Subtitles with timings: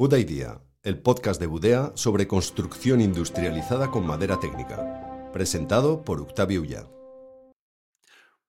[0.00, 5.30] Buda Idea, el podcast de Budea sobre construcción industrializada con madera técnica.
[5.30, 6.88] Presentado por Octavio Ulla.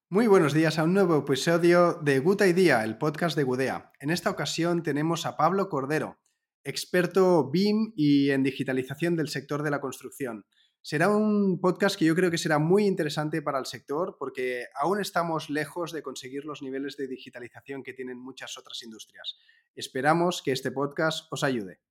[0.07, 3.91] Muy buenos días a un nuevo episodio de Good Idea, el podcast de Budea.
[3.99, 6.21] En esta ocasión tenemos a Pablo Cordero,
[6.63, 10.45] experto BIM y en digitalización del sector de la construcción.
[10.83, 14.99] Será un podcast que yo creo que será muy interesante para el sector porque aún
[14.99, 19.37] estamos lejos de conseguir los niveles de digitalización que tienen muchas otras industrias.
[19.75, 21.81] Esperamos que este podcast os ayude.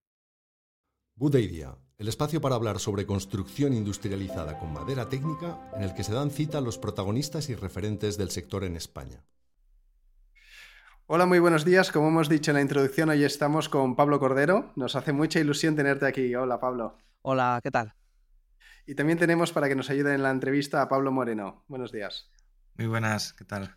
[1.15, 6.03] Buda Idea, el espacio para hablar sobre construcción industrializada con madera técnica en el que
[6.03, 9.23] se dan cita los protagonistas y referentes del sector en España.
[11.07, 11.93] Hola, muy buenos días.
[11.93, 14.73] Como hemos dicho en la introducción, hoy estamos con Pablo Cordero.
[14.75, 16.35] Nos hace mucha ilusión tenerte aquí.
[16.35, 16.97] Hola, Pablo.
[17.23, 18.00] Hola, ¿qué tal?
[18.91, 21.63] Y también tenemos para que nos ayude en la entrevista a Pablo Moreno.
[21.69, 22.29] Buenos días.
[22.77, 23.77] Muy buenas, ¿qué tal?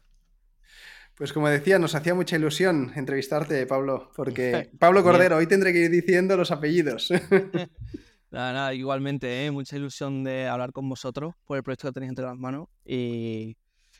[1.13, 5.81] Pues como decía, nos hacía mucha ilusión entrevistarte, Pablo, porque Pablo Cordero, hoy tendré que
[5.81, 7.11] ir diciendo los apellidos.
[8.31, 9.51] nada, nada, igualmente, ¿eh?
[9.51, 13.55] mucha ilusión de hablar con vosotros por el proyecto que tenéis entre las manos y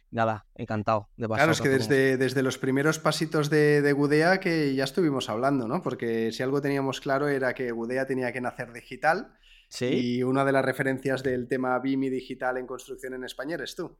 [0.10, 1.42] nada, encantado de pasar.
[1.42, 5.68] Claro, es que desde, desde los primeros pasitos de, de, Gudea que ya estuvimos hablando,
[5.68, 5.84] ¿no?
[5.84, 9.38] Porque si algo teníamos claro era que Gudea tenía que nacer digital
[9.82, 13.76] y una de las referencias del tema BIM y digital en construcción en España eres
[13.76, 13.98] tú.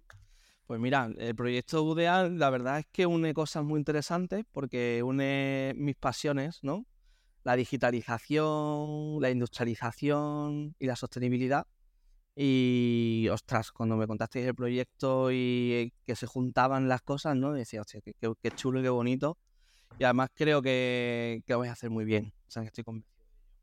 [0.66, 5.74] Pues mira, el proyecto UDEA la verdad es que une cosas muy interesantes porque une
[5.76, 6.86] mis pasiones, ¿no?
[7.44, 11.68] La digitalización, la industrialización y la sostenibilidad.
[12.36, 17.52] Y ostras, cuando me contasteis el proyecto y que se juntaban las cosas, ¿no?
[17.52, 19.38] Decía, hostia, qué, chulo y qué bonito.
[20.00, 22.34] Y además creo que, que vais a hacer muy bien.
[22.48, 23.13] O sea, que estoy convencido.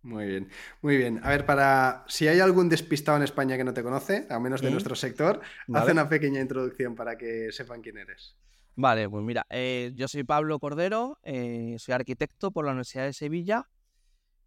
[0.03, 0.49] Muy bien,
[0.81, 1.21] muy bien.
[1.23, 4.63] A ver, para si hay algún despistado en España que no te conoce, al menos
[4.63, 5.41] de nuestro sector,
[5.73, 8.35] haz una pequeña introducción para que sepan quién eres.
[8.77, 13.13] Vale, pues mira, eh, yo soy Pablo Cordero, eh, soy arquitecto por la Universidad de
[13.13, 13.69] Sevilla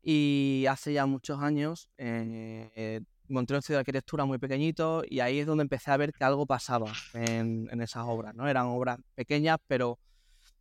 [0.01, 5.39] y hace ya muchos años eh, monté un estudio de arquitectura muy pequeñito y ahí
[5.39, 8.47] es donde empecé a ver que algo pasaba en, en esas obras, ¿no?
[8.47, 9.99] Eran obras pequeñas, pero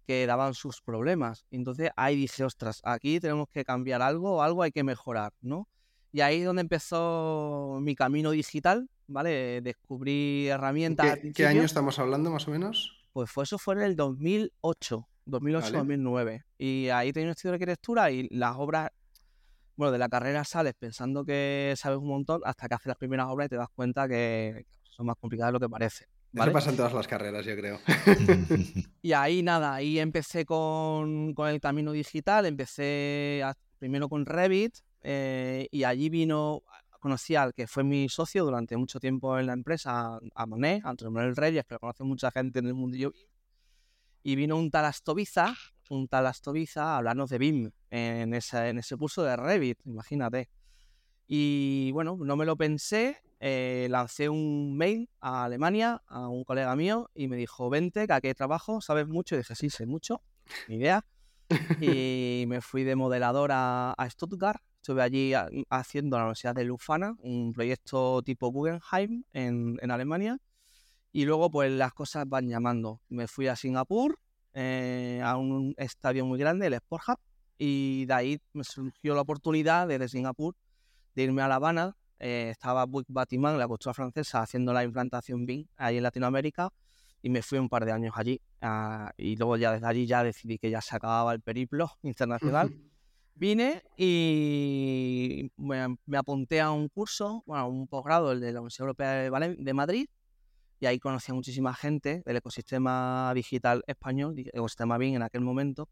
[0.07, 1.45] que daban sus problemas.
[1.51, 5.69] Entonces ahí dije, ostras, aquí tenemos que cambiar algo algo hay que mejorar, ¿no?
[6.13, 9.63] Y ahí es donde empezó mi camino digital, ¿vale?
[9.63, 11.19] Descubrí herramientas.
[11.19, 12.99] ¿Qué, ¿qué año estamos hablando más o menos?
[13.13, 16.45] Pues fue, eso fue en el 2008, 2008-2009.
[16.59, 18.91] Y ahí tenía un estudio de arquitectura y las obras,
[19.77, 23.27] bueno, de la carrera sales pensando que sabes un montón hasta que haces las primeras
[23.29, 26.07] obras y te das cuenta que son más complicadas de lo que parece.
[26.32, 26.50] ¿Vale?
[26.50, 27.78] Eso pasa en todas las carreras, yo creo.
[29.03, 33.43] y ahí nada, ahí empecé con, con el camino digital, empecé
[33.78, 36.62] primero con Revit eh, y allí vino,
[37.00, 41.10] conocí al que fue mi socio durante mucho tiempo en la empresa, a Monet, Antonio
[41.10, 43.12] Manuel Reyes, que lo conoce mucha gente en el mundillo
[44.22, 45.54] y vino un tal Astoviza,
[45.91, 50.48] un tal Astoviza a hablarnos de BIM en, ese, en ese curso de Revit, imagínate.
[51.26, 56.76] Y bueno, no me lo pensé, eh, lancé un mail a Alemania, a un colega
[56.76, 59.34] mío, y me dijo, vente, que aquí trabajo, ¿sabes mucho?
[59.34, 60.22] Y dije, sí, sé mucho,
[60.69, 61.04] ni idea.
[61.80, 65.32] y me fui de modelador a, Stuttgart, estuve allí
[65.70, 70.38] haciendo la Universidad de Lufana, un proyecto tipo Guggenheim en, en, Alemania,
[71.10, 73.00] y luego pues las cosas van llamando.
[73.09, 74.20] Me fui a Singapur,
[74.54, 77.19] eh, a un estadio muy grande, el Sport Hub,
[77.59, 80.54] y de ahí me surgió la oportunidad desde Singapur
[81.16, 81.97] de irme a La Habana.
[82.25, 86.72] Eh, estaba Buick Batiman, la costura francesa, haciendo la implantación BIM ahí en Latinoamérica
[87.21, 88.41] y me fui un par de años allí.
[88.60, 92.72] Ah, y luego ya desde allí ya decidí que ya se acababa el periplo internacional.
[93.34, 99.10] Vine y me, apunté a un curso, bueno, un posgrado, el de la Universidad Europea
[99.15, 100.06] de, de Madrid,
[100.78, 105.89] y ahí conocí a muchísima gente del ecosistema digital español, ecosistema BIM en aquel momento,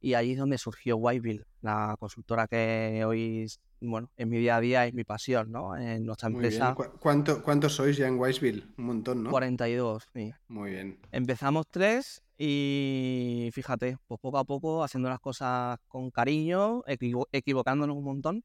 [0.00, 3.46] y allí es donde surgió Whiteville, la consultora que hoy,
[3.80, 5.76] bueno, en mi día a día es mi pasión, ¿no?
[5.76, 6.74] En nuestra empresa.
[6.98, 8.72] ¿Cuánto, ¿Cuántos sois ya en Whiteville?
[8.78, 9.30] Un montón, ¿no?
[9.30, 10.32] 42, sí.
[10.48, 10.98] Muy bien.
[11.12, 18.04] Empezamos tres y fíjate, pues poco a poco haciendo las cosas con cariño, equivocándonos un
[18.04, 18.44] montón.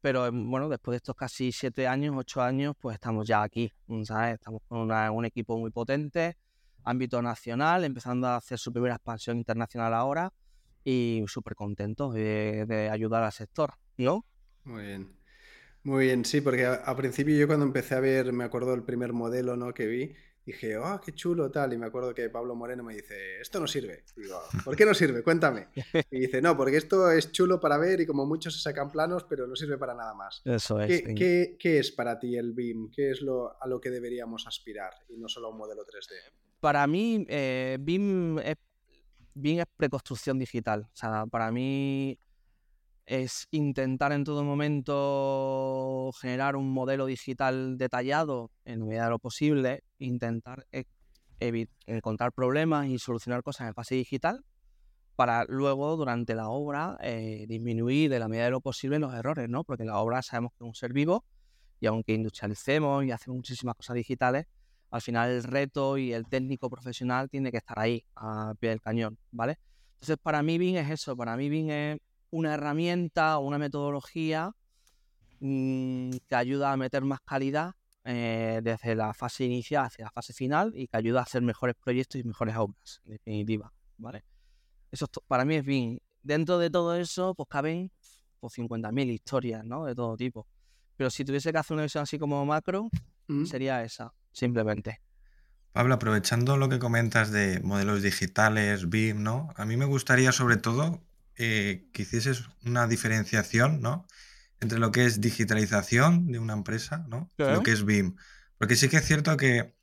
[0.00, 3.72] Pero bueno, después de estos casi siete años, ocho años, pues estamos ya aquí,
[4.04, 4.34] ¿sabes?
[4.34, 6.36] Estamos con un equipo muy potente,
[6.84, 10.32] ámbito nacional, empezando a hacer su primera expansión internacional ahora
[10.86, 13.74] y súper contento de, ayudar al sector.
[13.98, 14.24] ¿Yo?
[14.62, 15.16] Muy bien.
[15.82, 19.12] Muy bien, sí, porque al principio yo cuando empecé a ver, me acuerdo del primer
[19.12, 19.74] modelo ¿no?
[19.74, 23.40] que vi, dije, oh, qué chulo tal, y me acuerdo que Pablo Moreno me dice,
[23.40, 24.04] esto no sirve.
[24.16, 25.22] Digo, ¿por qué no sirve?
[25.22, 25.68] Cuéntame.
[26.10, 29.24] Y dice, no, porque esto es chulo para ver y como muchos se sacan planos,
[29.24, 30.40] pero no sirve para nada más.
[30.44, 31.02] Eso es.
[31.02, 32.90] ¿Qué, qué, es para ti el BIM?
[32.92, 36.32] ¿Qué es lo, a lo que deberíamos aspirar y no solo a un modelo 3D?
[36.60, 38.56] Para mí, eh, BIM es
[39.36, 40.88] bien es preconstrucción digital.
[40.92, 42.18] O sea, para mí
[43.04, 49.18] es intentar en todo momento generar un modelo digital detallado en la medida de lo
[49.18, 50.86] posible, intentar e,
[51.86, 54.44] encontrar problemas y solucionar cosas en fase digital
[55.14, 59.48] para luego durante la obra eh, disminuir de la medida de lo posible los errores,
[59.48, 59.64] ¿no?
[59.64, 61.24] Porque la obra sabemos que es un ser vivo
[61.78, 64.46] y aunque industrialicemos y hacemos muchísimas cosas digitales,
[64.96, 68.80] al final el reto y el técnico profesional tiene que estar ahí, a pie del
[68.80, 69.58] cañón, ¿vale?
[69.94, 71.98] Entonces, para mí BIM es eso, para mí BIM es
[72.30, 74.52] una herramienta o una metodología
[75.40, 77.72] mm, que ayuda a meter más calidad
[78.04, 81.76] eh, desde la fase inicial hacia la fase final y que ayuda a hacer mejores
[81.82, 84.24] proyectos y mejores obras, en definitiva, ¿vale?
[84.90, 85.98] Eso para mí es BIM.
[86.22, 87.90] Dentro de todo eso, pues caben
[88.40, 89.84] pues, 50.000 historias, ¿no?
[89.84, 90.46] De todo tipo.
[90.96, 92.88] Pero si tuviese que hacer una visión así como macro,
[93.28, 93.44] mm.
[93.44, 95.00] sería esa, simplemente.
[95.72, 99.52] Pablo, aprovechando lo que comentas de modelos digitales, BIM, ¿no?
[99.56, 101.04] A mí me gustaría sobre todo
[101.36, 104.06] eh, que hicieses una diferenciación, ¿no?
[104.60, 107.30] Entre lo que es digitalización de una empresa, ¿no?
[107.38, 108.16] Y lo que es BIM.
[108.58, 109.74] Porque sí que es cierto que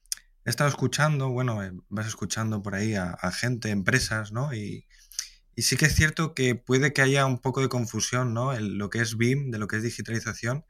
[0.45, 4.53] he estado escuchando, bueno, eh, vas escuchando por ahí a, gente, empresas, ¿no?
[4.53, 4.87] Y,
[5.55, 8.53] y, sí que es cierto que puede que haya un poco de confusión, ¿no?
[8.53, 10.65] En lo que es BIM, de lo que es digitalización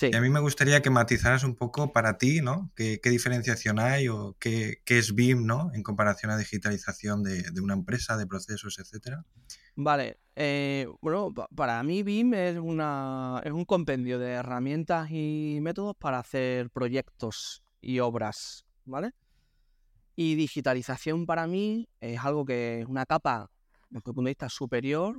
[0.00, 2.70] y a mí me gustaría que matizaras un poco para ti, ¿no?
[2.74, 5.70] ¿Qué, diferenciación hay o qué, es BIM, ¿no?
[5.74, 9.24] En comparación a digitalización de, una empresa, de procesos, etcétera.
[9.74, 15.96] Vale, eh, bueno, para mí BIM es, una, es un compendio de herramientas y métodos
[15.96, 19.12] para hacer proyectos y obras, ¿vale?
[20.14, 23.50] Y digitalización para mí es algo que es una capa,
[23.88, 25.16] desde el punto de vista superior,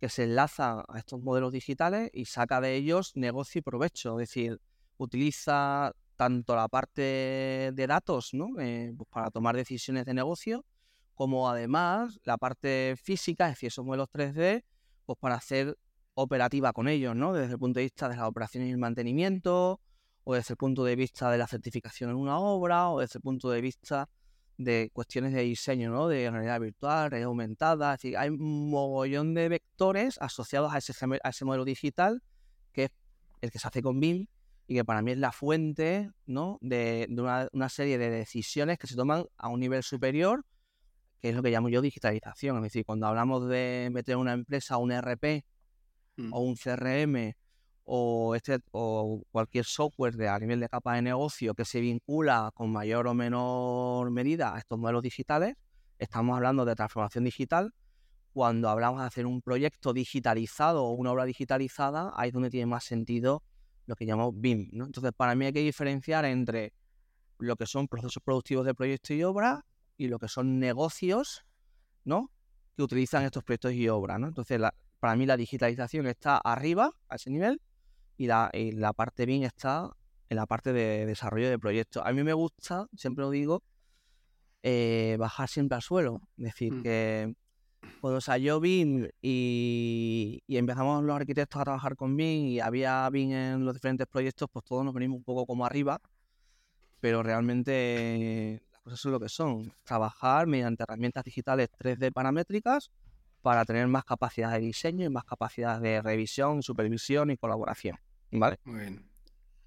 [0.00, 4.20] que se enlaza a estos modelos digitales y saca de ellos negocio y provecho.
[4.20, 4.60] Es decir,
[4.96, 8.60] utiliza tanto la parte de datos ¿no?
[8.60, 10.64] Eh, pues para tomar decisiones de negocio,
[11.14, 14.64] como además la parte física, es decir, esos modelos 3D,
[15.06, 15.76] pues para hacer
[16.14, 17.32] operativa con ellos, ¿no?
[17.32, 19.80] Desde el punto de vista de las operaciones y el mantenimiento,
[20.24, 23.22] o desde el punto de vista de la certificación en una obra, o desde el
[23.22, 24.08] punto de vista
[24.56, 26.08] de cuestiones de diseño, ¿no?
[26.08, 27.94] De realidad virtual, realidad aumentada.
[27.94, 30.92] Es decir, hay un mogollón de vectores asociados a ese,
[31.22, 32.22] a ese modelo digital
[32.72, 32.90] que es
[33.40, 34.26] el que se hace con BIM
[34.66, 36.58] y que para mí es la fuente ¿no?
[36.60, 37.06] de,
[37.52, 40.44] una, serie de decisiones que se toman a un nivel superior,
[41.20, 42.56] que es lo que llamo yo digitalización.
[42.56, 45.44] Es decir, cuando hablamos de meter una empresa un RP
[46.16, 46.32] mm.
[46.32, 47.34] o un CRM
[47.84, 52.50] o, este, o cualquier software de, a nivel de capa de negocio que se vincula
[52.54, 55.54] con mayor o menor medida a estos modelos digitales,
[55.98, 57.74] estamos hablando de transformación digital.
[58.32, 62.66] Cuando hablamos de hacer un proyecto digitalizado o una obra digitalizada, ahí es donde tiene
[62.66, 63.44] más sentido
[63.86, 64.70] lo que llamamos BIM.
[64.72, 66.72] Entonces, para mí hay que diferenciar entre
[67.38, 69.64] lo que son procesos productivos de proyecto y obra
[69.96, 71.44] y lo que son negocios
[72.04, 72.30] ¿no?
[72.76, 74.20] que utilizan estos proyectos y obras.
[74.20, 74.60] Entonces,
[74.98, 77.60] para mí la digitalización está arriba, a ese nivel,
[78.16, 79.90] y la, la parte BIM está
[80.28, 82.02] en la parte de desarrollo de proyectos.
[82.04, 83.62] A mí me gusta, siempre lo digo,
[84.62, 86.20] eh, bajar siempre al suelo.
[86.38, 86.82] Es decir, mm.
[86.82, 87.34] que
[88.00, 93.32] cuando salió BIM y, y, empezamos los arquitectos a trabajar con BIM y había BIM
[93.32, 96.00] en los diferentes proyectos, pues todos nos venimos un poco como arriba,
[97.00, 99.72] pero realmente las cosas son lo que son.
[99.84, 102.90] Trabajar mediante herramientas digitales 3D paramétricas
[103.44, 107.98] para tener más capacidad de diseño y más capacidad de revisión, supervisión y colaboración.
[108.32, 108.58] ¿Vale?
[108.64, 109.06] Muy bien.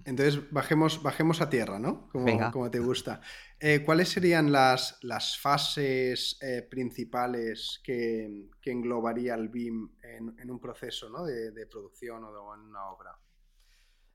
[0.04, 2.10] Entonces bajemos, bajemos a tierra, ¿no?
[2.10, 3.22] Como, como te gusta.
[3.60, 11.10] Eh, ¿Cuáles serían las, las fases eh, principales que, englobaría el BIM en, un proceso
[11.10, 11.24] ¿no?
[11.24, 13.12] de, producción o, en una obra?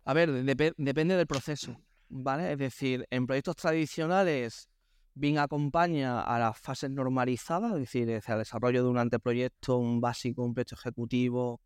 [0.04, 2.52] A ver, depende del proceso, ¿vale?
[2.52, 4.68] Es decir, en proyectos tradicionales
[5.14, 10.42] BIM acompaña a las fases normalizadas, es decir, el desarrollo de un anteproyecto, un básico,
[10.42, 11.60] un proyecto ejecutivo,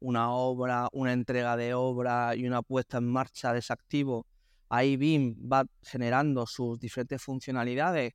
[0.00, 4.26] una obra, una entrega de obra y una puesta en marcha de ese activo.
[4.68, 8.12] Ahí BIM va generando sus diferentes funcionalidades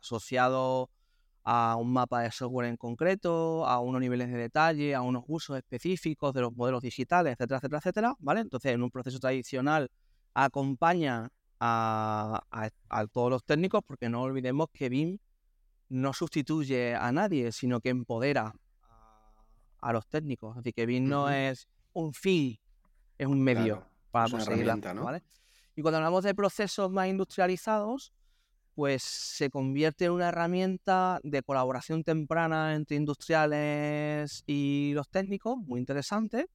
[0.00, 0.90] asociado
[1.44, 5.56] a un mapa de software en concreto, a unos niveles de detalle, a unos usos
[5.56, 8.40] específicos de los modelos digitales, etcétera, etcétera, etcétera, ¿vale?
[8.40, 9.90] Entonces, en un proceso tradicional
[10.34, 11.30] acompaña
[11.66, 15.18] a, todos los técnicos, porque no olvidemos que BIM
[15.88, 18.54] no sustituye a nadie, sino que empodera
[19.80, 20.56] a, los técnicos.
[20.56, 22.58] Así que BIM no es un fin,
[23.16, 24.78] es un medio para conseguirla.
[25.76, 28.12] Y cuando hablamos de procesos más industrializados,
[28.74, 35.80] pues se convierte en una herramienta de colaboración temprana entre industriales y los técnicos, muy
[35.80, 36.48] interesante,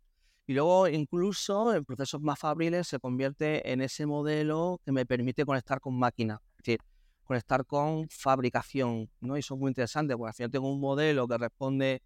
[0.49, 5.45] y luego incluso en procesos más fabriles se convierte en ese modelo que me permite
[5.45, 6.79] conectar con máquinas, es decir,
[7.23, 9.37] conectar con fabricación, ¿no?
[9.37, 12.01] Y eso es muy interesante, porque al final tengo un modelo que responde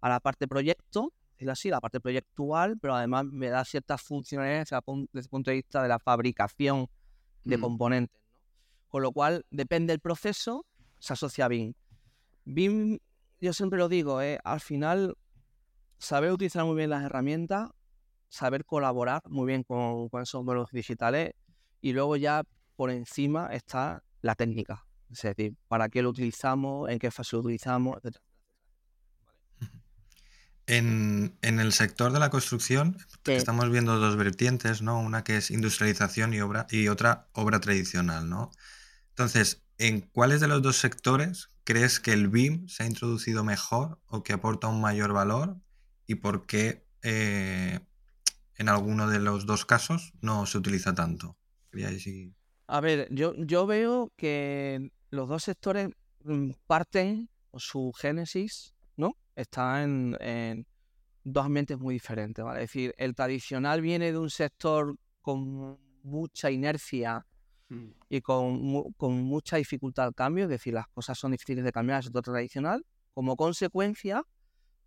[0.00, 4.68] a la parte proyecto, decirlo así, la parte proyectual, pero además me da ciertas funcionalidades
[4.70, 6.86] desde el punto de vista de la fabricación
[7.42, 7.60] de Mm.
[7.60, 8.22] componentes.
[8.22, 8.86] ¿no?
[8.88, 10.64] Con lo cual, depende del proceso,
[11.00, 11.74] se asocia a BIM.
[12.44, 13.00] BIM,
[13.40, 15.16] yo siempre lo digo, eh, al final,
[15.98, 17.70] saber utilizar muy bien las herramientas,
[18.30, 21.34] saber colaborar muy bien con, con esos modelos digitales
[21.82, 22.44] y luego ya
[22.76, 24.86] por encima está la técnica.
[25.10, 28.16] Es decir, para qué lo utilizamos, en qué fase lo utilizamos, etc.
[30.66, 32.96] En, en el sector de la construcción
[33.26, 35.00] estamos viendo dos vertientes, ¿no?
[35.00, 38.52] Una que es industrialización y obra y otra obra tradicional, ¿no?
[39.08, 44.00] Entonces, ¿en cuáles de los dos sectores crees que el BIM se ha introducido mejor
[44.06, 45.56] o que aporta un mayor valor
[46.06, 47.80] y por qué eh,
[48.60, 51.36] en alguno de los dos casos no se utiliza tanto?
[52.66, 55.88] A ver, yo, yo veo que los dos sectores
[56.24, 59.16] mm, parten, o su génesis, ¿no?
[59.34, 60.66] Está en, en
[61.24, 62.60] dos ambientes muy diferentes, ¿vale?
[62.60, 67.26] Es decir, el tradicional viene de un sector con mucha inercia
[67.70, 67.92] Mm.
[68.08, 71.94] y con, con mucha dificultad al cambio, es decir, las cosas son difíciles de cambiar
[71.94, 72.84] en el sector tradicional.
[73.14, 74.24] Como consecuencia,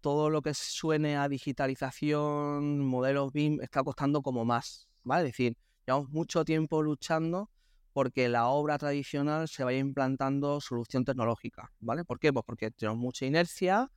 [0.04, 5.24] todo lo que suene a digitalización, modelos BIM, está costando como más, ¿vale?
[5.30, 5.58] Es decir,
[5.88, 7.50] llevamos mucho tiempo luchando
[7.94, 12.06] porque la obra tradicional se vaya implantando solución tecnológica, ¿vale?
[12.06, 12.34] ¿Por qué?
[12.34, 13.92] Pues porque tenemos mucha inercia,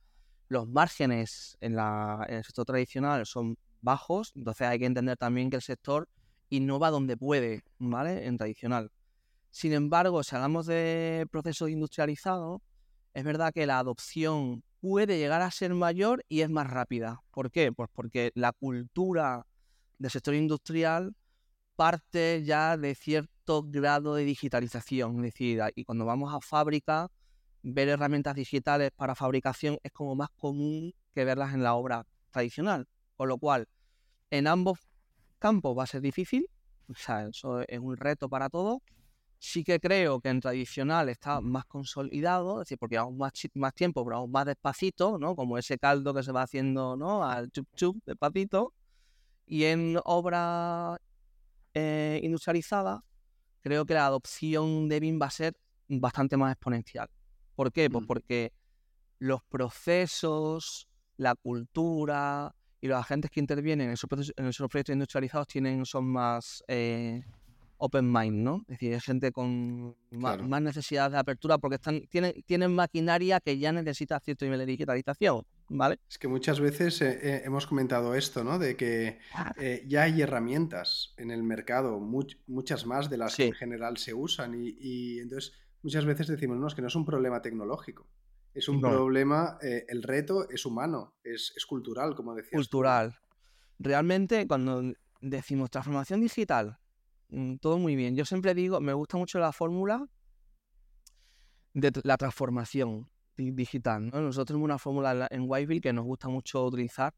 [0.49, 5.49] los márgenes en, la- en el sector tradicional son bajos, entonces hay que entender también
[5.49, 6.09] que el sector
[6.49, 8.25] innova donde puede, ¿vale?
[8.27, 8.91] En tradicional.
[9.51, 12.61] Sin embargo, si hablamos de procesos industrializados,
[13.13, 17.21] es verdad que la adopción puede llegar a ser mayor y es más rápida.
[17.31, 17.71] ¿Por qué?
[17.71, 19.45] Pues porque la cultura
[19.97, 21.15] del sector industrial
[21.75, 25.17] parte ya de cierto grado de digitalización.
[25.17, 27.09] Es decir, y cuando vamos a fábrica,
[27.63, 32.87] ver herramientas digitales para fabricación es como más común que verlas en la obra tradicional.
[33.15, 33.67] Con lo cual,
[34.31, 34.79] en ambos
[35.39, 36.49] campos va a ser difícil.
[36.89, 38.79] O sea, eso es un reto para todos.
[39.39, 43.73] Sí que creo que en tradicional está más consolidado, es decir, porque llevamos más, más
[43.73, 45.35] tiempo, pero vamos más despacito, ¿no?
[45.35, 47.23] Como ese caldo que se va haciendo, ¿no?
[47.23, 48.73] Al chup chup, despacito.
[49.45, 50.97] Y en obra
[51.73, 53.03] eh, industrializada,
[53.61, 55.53] creo que la adopción de BIM va a ser
[55.87, 57.07] bastante más exponencial.
[57.55, 57.89] ¿Por qué?
[57.89, 58.07] Pues Mm.
[58.07, 58.53] porque
[59.19, 64.93] los procesos, la cultura y los agentes que intervienen en esos, procesos- en esos proyectos
[64.93, 67.23] industrializados tienen, son más eh,
[67.77, 68.57] open mind, ¿no?
[68.67, 70.47] Es decir, es gente con Claro.
[70.47, 74.65] más necesidad de apertura porque están, tienen, tienen maquinaria que ya necesita cierto nivel de
[74.65, 75.99] digitalización, ¿vale?
[76.09, 78.57] Es que muchas veces eh, eh, hemos comentado esto, ¿no?
[78.59, 79.19] De que
[79.57, 83.97] eh, ya hay herramientas en el mercado, much- muchas más de las que en general
[83.97, 85.53] se usan y, y entonces
[85.83, 88.09] muchas veces decimos, no, es que no es un problema tecnológico,
[88.53, 88.89] es un No.
[88.89, 92.53] problema, eh, el reto es humano, es, es cultural, como decías.
[92.57, 93.15] cultural.
[93.79, 94.81] Realmente, cuando
[95.21, 96.77] decimos transformación digital,
[97.61, 98.15] todo muy bien.
[98.15, 100.07] Yo siempre digo, me gusta mucho la fórmula
[101.73, 104.09] de la transformación di- digital.
[104.09, 104.21] ¿no?
[104.21, 107.13] Nosotros tenemos una fórmula en Whiteville que nos gusta mucho utilizar,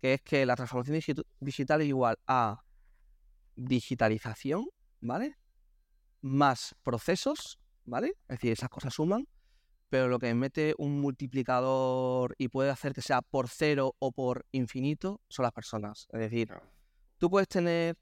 [0.00, 2.62] que es que la transformación digi- digital es igual a
[3.56, 4.66] digitalización,
[5.00, 5.36] ¿vale?
[6.22, 8.14] Más procesos, ¿vale?
[8.28, 9.26] Es decir, esas cosas suman,
[9.90, 14.46] pero lo que mete un multiplicador y puede hacer que sea por cero o por
[14.52, 16.06] infinito son las personas.
[16.12, 16.52] Es decir,
[17.18, 17.98] tú puedes tener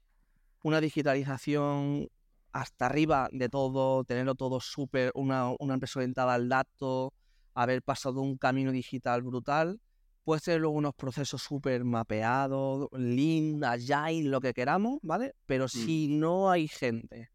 [0.63, 2.07] una digitalización
[2.51, 7.13] hasta arriba de todo, tenerlo todo súper, una, una empresa orientada al dato,
[7.53, 9.79] haber pasado un camino digital brutal.
[10.23, 15.33] Puedes tener luego unos procesos súper mapeados, lean, agile, lo que queramos, ¿vale?
[15.45, 17.31] Pero si no hay gente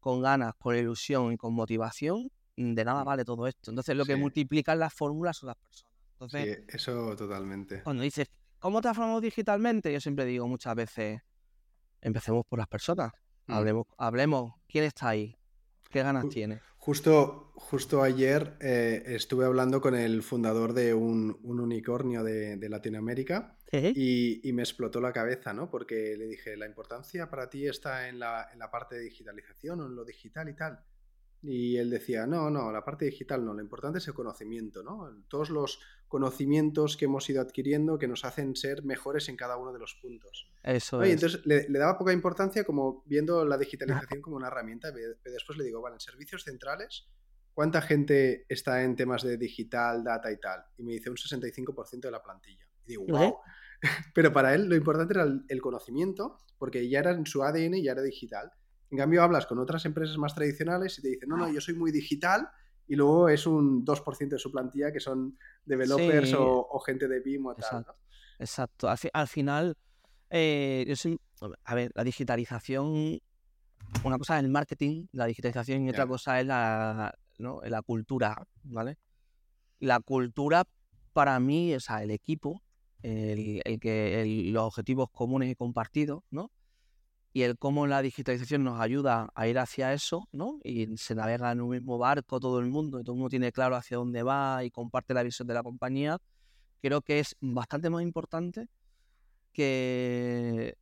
[0.00, 3.06] con ganas, con ilusión y con motivación, de nada Mm.
[3.06, 3.70] vale todo esto.
[3.70, 5.92] Entonces lo que multiplican las fórmulas son las personas.
[6.14, 7.82] Entonces, Sí, eso totalmente.
[7.82, 8.28] cuando dices,
[8.58, 9.92] ¿cómo transformamos digitalmente?
[9.92, 11.20] Yo siempre digo muchas veces,
[12.02, 13.12] empecemos por las personas.
[13.46, 13.52] Mm.
[13.52, 15.36] Hablemos, hablemos, ¿quién está ahí?
[15.90, 16.60] ¿Qué ganas tiene?
[16.78, 22.68] Justo, justo ayer eh, estuve hablando con el fundador de un, un unicornio de, de
[22.68, 25.70] Latinoamérica y, y me explotó la cabeza, ¿no?
[25.70, 29.80] Porque le dije, la importancia para ti está en la, en la parte de digitalización
[29.80, 30.84] o en lo digital y tal.
[31.44, 35.10] Y él decía, no, no, la parte digital no, lo importante es el conocimiento, ¿no?
[35.28, 39.72] Todos los conocimientos que hemos ido adquiriendo que nos hacen ser mejores en cada uno
[39.72, 40.48] de los puntos.
[40.62, 41.04] Eso ¿no?
[41.06, 41.14] Y es.
[41.14, 44.92] entonces le, le daba poca importancia como viendo la digitalización como una herramienta.
[44.92, 47.08] ve- después le digo, vale, en servicios centrales,
[47.54, 50.62] ¿cuánta gente está en temas de digital, data y tal?
[50.78, 52.66] Y me dice un 65% de la plantilla.
[52.84, 53.12] Y digo, ¿Eh?
[53.12, 53.36] wow.
[54.14, 57.82] Pero para él lo importante era el, el conocimiento, porque ya era en su ADN,
[57.82, 58.52] ya era digital.
[58.92, 61.74] En cambio, hablas con otras empresas más tradicionales y te dicen, no, no, yo soy
[61.74, 62.46] muy digital,
[62.86, 66.34] y luego es un 2% de su plantilla que son developers Sí.
[66.38, 67.64] o, o gente de BIM o tal.
[67.64, 67.92] Exacto.
[67.92, 68.44] ¿no?
[68.44, 68.88] exacto.
[69.14, 69.76] Al, final,
[70.28, 70.94] eh,
[71.64, 73.18] a ver, la digitalización,
[74.04, 78.98] una cosa es el marketing, la digitalización y otra cosa es la, la cultura, ¿vale?
[79.78, 80.64] La cultura
[81.14, 82.62] para mí, o sea, el equipo,
[83.02, 86.50] el, que los objetivos comunes y compartidos, ¿no?
[87.34, 90.58] Y el cómo la digitalización nos ayuda a ir hacia eso, ¿no?
[90.64, 93.52] Y se navega en un mismo barco todo el mundo, y todo el mundo tiene
[93.52, 96.18] claro hacia dónde va y comparte la visión de la compañía,
[96.82, 98.68] creo que es bastante más importante
[99.52, 100.76] que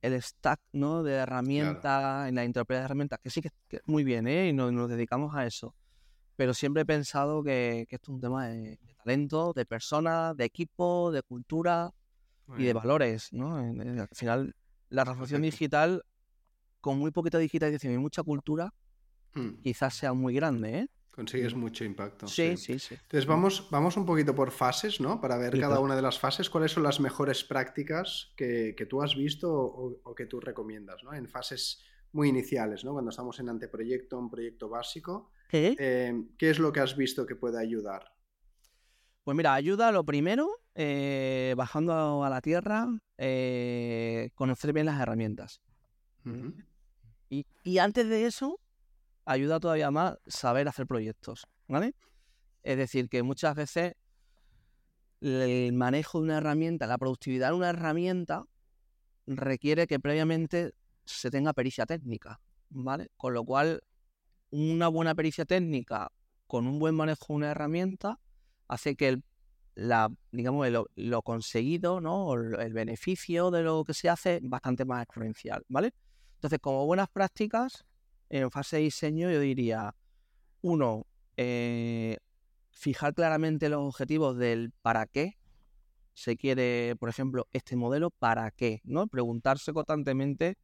[0.00, 1.02] el stack ¿no?
[1.02, 4.48] de herramientas, en la interpretación de herramientas, que sí que, es muy bien, ¿eh?
[4.48, 5.74] y nos, dedicamos a eso.
[6.36, 11.12] Pero siempre he pensado que, esto es un tema de, talento, de personas, de equipo,
[11.12, 11.92] de cultura
[12.56, 13.32] y de valores.
[13.32, 13.56] ¿no?
[13.56, 14.54] Al final,
[14.92, 16.04] la revolución digital,
[16.80, 18.72] con muy poquita digitalización y mucha cultura,
[19.34, 19.62] hmm.
[19.62, 20.78] quizás sea muy grande.
[20.78, 20.88] ¿eh?
[21.14, 22.26] Consigues mucho impacto.
[22.26, 22.94] Sí, sí, sí.
[22.94, 25.20] Entonces vamos, vamos un poquito por fases, ¿no?
[25.20, 29.14] Para ver cada una de las fases, cuáles son las mejores prácticas que, tú has
[29.14, 31.12] visto o, que tú recomiendas, ¿no?
[31.12, 31.82] En fases
[32.12, 32.92] muy iniciales, ¿no?
[32.92, 35.30] Cuando estamos en anteproyecto, un proyecto básico.
[35.52, 38.14] Eh, ¿Qué es lo que has visto que puede ayudar?
[39.24, 42.88] Pues mira, ayuda lo primero, eh, bajando a la tierra,
[43.18, 45.60] eh, conocer bien las herramientas.
[47.30, 48.58] y, y antes de eso,
[49.24, 51.94] ayuda todavía más saber hacer proyectos, ¿vale?
[52.64, 53.94] Es decir, que muchas veces
[55.20, 58.44] el manejo de una herramienta, la productividad de una herramienta
[59.26, 60.72] requiere que previamente
[61.04, 63.08] se tenga pericia técnica, ¿vale?
[63.16, 63.82] Con lo cual,
[64.50, 66.10] una buena pericia técnica
[66.46, 68.18] con un buen manejo de una herramienta
[68.72, 69.24] hace que el,
[70.30, 72.34] digamos, lo, conseguido, ¿no?
[72.34, 75.92] el beneficio de lo que se hace bastante más exponencial, ¿vale?
[76.36, 77.84] Entonces, como buenas prácticas,
[78.30, 79.94] en fase de diseño yo diría,
[80.62, 82.16] uno, eh,
[82.70, 85.38] fijar claramente los objetivos del para qué
[86.14, 89.06] se quiere, por ejemplo, este modelo, para qué, ¿no?
[89.06, 90.56] Preguntarse constantemente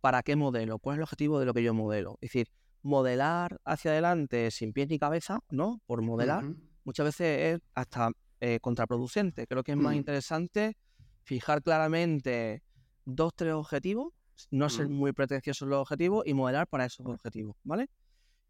[0.00, 2.18] para qué modelo, cuál es el objetivo de lo que yo modelo.
[2.20, 2.48] Es decir,
[2.82, 5.80] modelar hacia adelante sin pies ni cabeza, ¿no?
[5.86, 6.44] Por modelar,
[6.84, 9.46] muchas veces es hasta eh, contraproducente.
[9.46, 9.98] Creo que es más mm.
[9.98, 10.76] interesante
[11.22, 12.62] fijar claramente
[13.04, 14.12] dos, tres objetivos
[14.50, 17.88] no ser muy pretencioso en los objetivos y modelar para esos objetivos, ¿vale?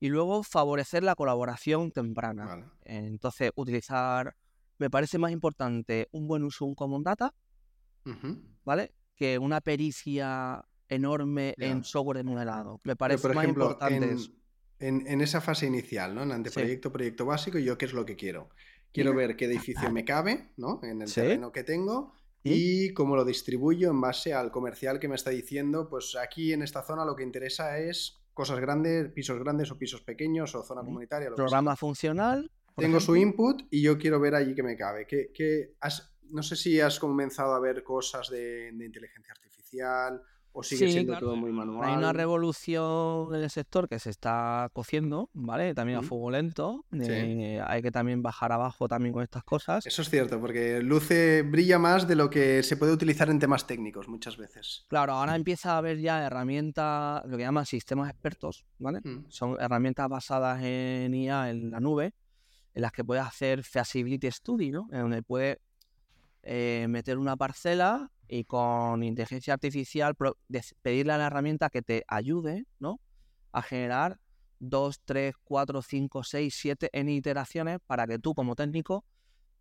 [0.01, 2.73] Y luego favorecer la colaboración temprana.
[2.85, 4.37] Entonces, utilizar,
[4.79, 7.35] me parece más importante un buen uso de un common data,
[8.65, 8.95] ¿vale?
[9.15, 12.81] Que una pericia enorme en software de modelado.
[12.85, 14.19] Me parece más importante en,
[14.87, 16.23] En, esa fase inicial, ¿no?
[16.23, 18.51] En anteproyecto, proyecto básico, yo qué es lo que quiero.
[18.93, 20.81] Quiero ver qué edificio me cabe, ¿no?
[20.83, 25.15] En el terreno que tengo y cómo lo distribuyo en base al comercial que me
[25.15, 29.71] está diciendo, pues aquí en esta zona lo que interesa es cosas grandes, pisos grandes
[29.71, 31.31] o pisos pequeños o zona comunitaria.
[31.35, 32.51] Programa funcional.
[32.77, 35.07] Tengo su input y yo quiero ver allí que me cabe.
[35.07, 35.75] Que,
[36.31, 40.23] no sé si has comenzado a ver cosas de inteligencia artificial
[40.57, 41.91] ¿O sigue siendo todo muy manual?
[41.91, 45.75] Hay una revolución en el sector que se está cociendo, ¿vale?
[45.75, 46.85] También a fuego lento.
[46.93, 49.85] Eh, hay que también bajar abajo también con estas cosas.
[49.85, 53.67] Eso es cierto, porque luce, brilla más de lo que se puede utilizar en temas
[53.67, 54.87] técnicos muchas veces.
[54.87, 59.01] Claro, ahora empieza a haber ya herramientas, lo que llaman sistemas expertos, ¿vale?
[59.03, 59.25] Mm.
[59.31, 62.15] Son herramientas basadas en IA en la nube,
[62.75, 64.87] en las que puedes hacer feasibility study, ¿no?
[64.93, 65.59] En donde puedes
[66.45, 70.15] eh, meter una parcela y con inteligencia artificial
[70.83, 73.01] pedirle a la herramienta que te ayude, ¿no?
[73.53, 74.19] A generar
[74.61, 79.05] 2, 3, 4, 5, 6, 7 en iteraciones para que tú como técnico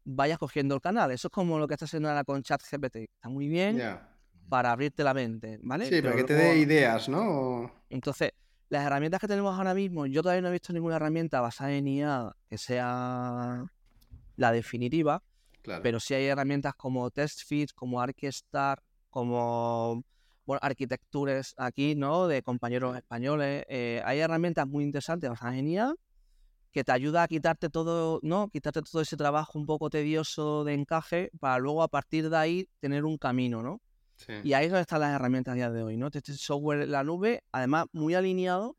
[0.06, 1.12] vayas cogiendo el canal.
[1.12, 2.95] Eso es como lo que estás haciendo ahora con ChatGPT.
[2.95, 3.82] Está muy bien
[4.49, 5.86] para abrirte la mente, ¿vale?
[5.86, 7.71] Sí, para que te dé ideas, ¿no?
[7.89, 8.32] Entonces,
[8.69, 11.88] las herramientas que tenemos ahora mismo, yo todavía no he visto ninguna herramienta basada en
[11.88, 13.65] IA que sea
[14.36, 15.21] la definitiva,
[15.82, 20.04] pero sí hay herramientas como TestFit, como ArchiStar, como
[20.45, 22.28] bueno, arquitecturas aquí, ¿no?
[22.28, 23.65] De compañeros españoles.
[23.69, 25.93] Eh, hay herramientas muy interesantes, basadas en IA,
[26.71, 28.49] que te ayuda a quitarte todo, ¿no?
[28.49, 32.69] Quitarte todo ese trabajo un poco tedioso de encaje para luego a partir de ahí
[32.80, 33.82] tener un camino, ¿no?
[34.43, 36.08] Y ahí es donde están las herramientas a día de hoy, ¿no?
[36.12, 38.78] Este software en la nube, además muy alineado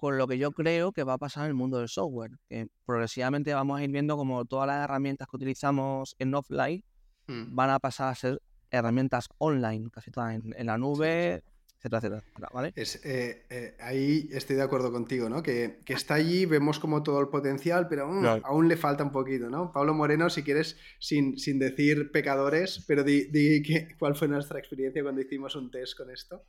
[0.00, 2.68] con lo que yo creo que va a pasar en el mundo del software, que
[2.86, 6.82] progresivamente vamos a ir viendo como todas las herramientas que utilizamos en offline
[7.26, 7.54] mm.
[7.54, 11.42] van a pasar a ser herramientas online, casi todas en, la nube,
[11.76, 12.72] etcétera, etcétera, ¿vale?
[12.76, 15.42] Eh, eh, ahí estoy de acuerdo contigo, ¿no?
[15.42, 18.04] Que, está allí, vemos como todo el potencial, pero
[18.44, 19.70] aún, le falta un poquito, ¿no?
[19.70, 23.62] Pablo Moreno, si quieres, sin, sin decir pecadores, pero di, di
[23.98, 26.42] cuál fue nuestra experiencia cuando hicimos un test con esto.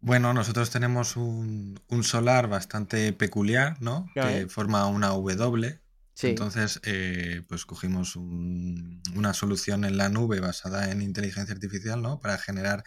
[0.00, 4.08] Bueno, nosotros tenemos un, solar bastante peculiar, ¿no?
[4.14, 5.80] Que forma una W.
[6.22, 12.18] Entonces, eh, pues cogimos una solución en la nube basada en inteligencia artificial, ¿no?
[12.18, 12.82] Para generar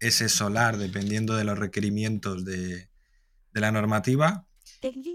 [0.00, 2.90] ese solar dependiendo de los requerimientos de,
[3.52, 4.46] de la normativa.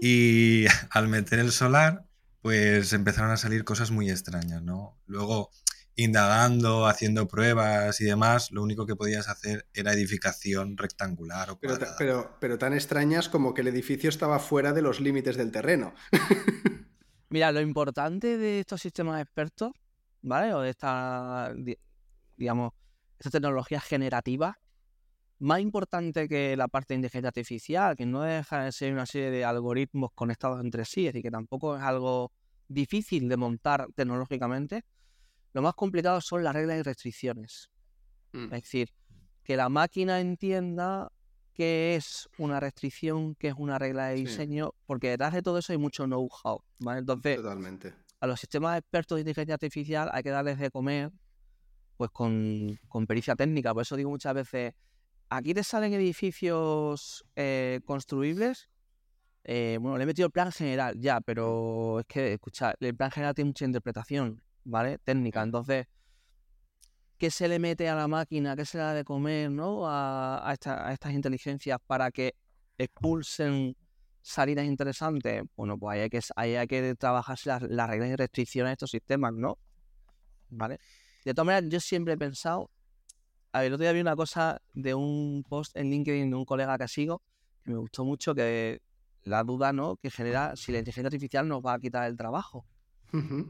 [0.00, 2.06] Y al meter el solar,
[2.40, 4.98] pues empezaron a salir cosas muy extrañas, ¿no?
[5.06, 5.50] Luego,
[5.98, 11.76] indagando, haciendo pruebas y demás, lo único que podías hacer era edificación rectangular o pero,
[11.98, 15.92] pero, pero, tan extrañas como que el edificio estaba fuera de los límites del terreno.
[17.30, 19.72] Mira, lo importante de estos sistemas expertos,
[20.22, 20.54] ¿vale?
[20.54, 21.52] O de esta,
[22.36, 22.74] digamos,
[23.18, 24.56] esta tecnología generativa,
[25.40, 29.32] más importante que la parte de inteligencia artificial, que no deja de ser una serie
[29.32, 32.30] de algoritmos conectados entre sí, es decir, que tampoco es algo
[32.68, 34.84] difícil de montar tecnológicamente,
[35.52, 37.70] lo más complicado son las reglas y restricciones.
[38.32, 38.44] Mm.
[38.44, 38.90] Es decir,
[39.44, 41.10] que la máquina entienda
[41.54, 45.72] qué es una restricción, qué es una regla de diseño, porque detrás de todo eso
[45.72, 46.62] hay mucho know-how.
[46.96, 47.94] Entonces, Totalmente.
[48.20, 51.10] a los sistemas expertos de inteligencia artificial hay que darles de comer
[51.96, 53.74] pues con, pericia técnica.
[53.74, 54.74] Por eso digo muchas veces,
[55.28, 58.70] aquí te salen edificios eh, construibles.
[59.42, 63.10] Eh, bueno, le he metido el plan general ya, pero es que, escucha, el plan
[63.10, 64.40] general tiene mucha interpretación.
[64.68, 64.98] ¿Vale?
[64.98, 65.42] Técnica.
[65.42, 65.86] Entonces,
[67.16, 68.54] ¿qué se le mete a la máquina?
[68.54, 69.82] ¿Qué se le da de comer, ¿no?
[69.86, 72.34] A, estas inteligencias para que
[72.76, 73.76] expulsen
[74.20, 75.42] salidas interesantes.
[75.56, 79.32] Bueno, pues ahí hay que, hay que trabajarse las, reglas y restricciones de estos sistemas,
[79.32, 79.58] ¿no?
[80.50, 80.78] ¿Vale?
[81.24, 82.70] De todas maneras, yo siempre he pensado.
[83.52, 86.44] A ver, el otro día vi una cosa de un post en LinkedIn de un
[86.44, 87.22] colega que sigo
[87.64, 88.80] que me gustó mucho, que
[89.24, 89.96] la duda, ¿no?
[89.96, 92.66] Que genera si la inteligencia artificial nos va a quitar el trabajo.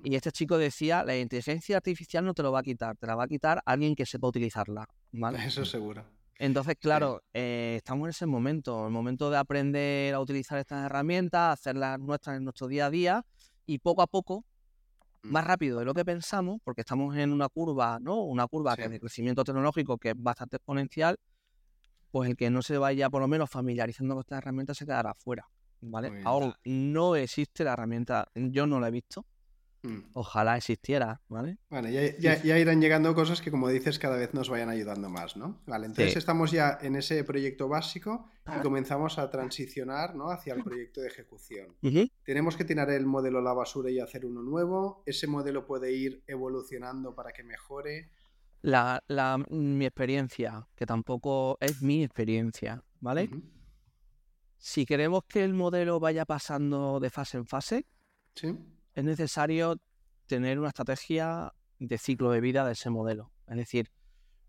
[0.04, 3.16] Y este chico decía, la inteligencia artificial no te lo va a quitar, te la
[3.16, 4.86] va a quitar alguien que sepa utilizarla.
[5.12, 5.38] ¿vale?
[5.46, 6.04] Eso seguro.
[6.38, 11.58] Entonces, claro, eh, estamos en ese momento, el momento de aprender a utilizar estas herramientas,
[11.58, 13.26] hacerlas nuestras en nuestro día a día
[13.66, 14.44] y poco a poco,
[15.22, 18.22] más rápido de lo que pensamos, porque estamos en una curva, ¿no?
[18.22, 21.18] Una curva de crecimiento tecnológico que es bastante exponencial,
[22.12, 25.14] pues el que no se vaya por lo menos familiarizando con estas herramientas se quedará
[25.14, 25.48] fuera.
[25.80, 26.22] ¿Vale?
[26.24, 29.24] Ahora no existe la herramienta, yo no la he visto.
[30.12, 31.58] Ojalá existiera, ¿vale?
[31.70, 35.60] Bueno, ya, irán llegando cosas que, como dices, cada vez nos vayan ayudando más, ¿no?
[35.66, 40.30] Vale, entonces estamos ya en ese proyecto básico y comenzamos a transicionar ¿no?
[40.30, 41.76] hacia el proyecto de ejecución.
[42.24, 45.02] Tenemos que tirar el modelo a la basura y hacer uno nuevo.
[45.06, 48.10] Ese modelo puede ir evolucionando para que mejore.
[48.62, 49.02] La,
[49.48, 53.30] mi experiencia, que tampoco es mi experiencia, ¿vale?
[54.56, 57.86] Si queremos que el modelo vaya pasando de fase en fase,
[58.34, 58.56] ¿Sí?
[58.98, 59.76] Es necesario
[60.26, 63.30] tener una estrategia de ciclo de vida de ese modelo.
[63.46, 63.92] Es decir,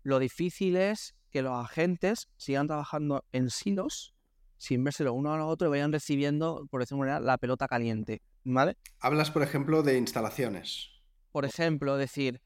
[0.02, 4.12] lo difícil es que los agentes sigan trabajando en silos
[4.56, 7.38] sin verse los uno a los otros y vayan recibiendo, por decirlo de manera, la
[7.38, 8.22] pelota caliente.
[8.42, 8.76] ¿Vale?
[8.98, 11.00] Hablas, por ejemplo, de instalaciones.
[11.30, 12.42] Por ejemplo, decir,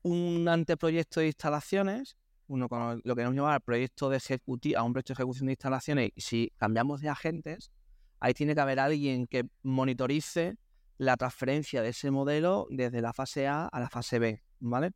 [0.00, 4.94] un anteproyecto de instalaciones, uno con lo que nos llamar proyecto de ejecución, a un
[4.94, 7.70] proyecto de ejecución de instalaciones, y si cambiamos de agentes,
[8.18, 10.56] ahí tiene que haber alguien que monitorice
[10.98, 14.90] la transferencia de ese modelo desde la fase A a la fase B, ¿vale?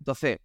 [0.00, 0.38] Entonces,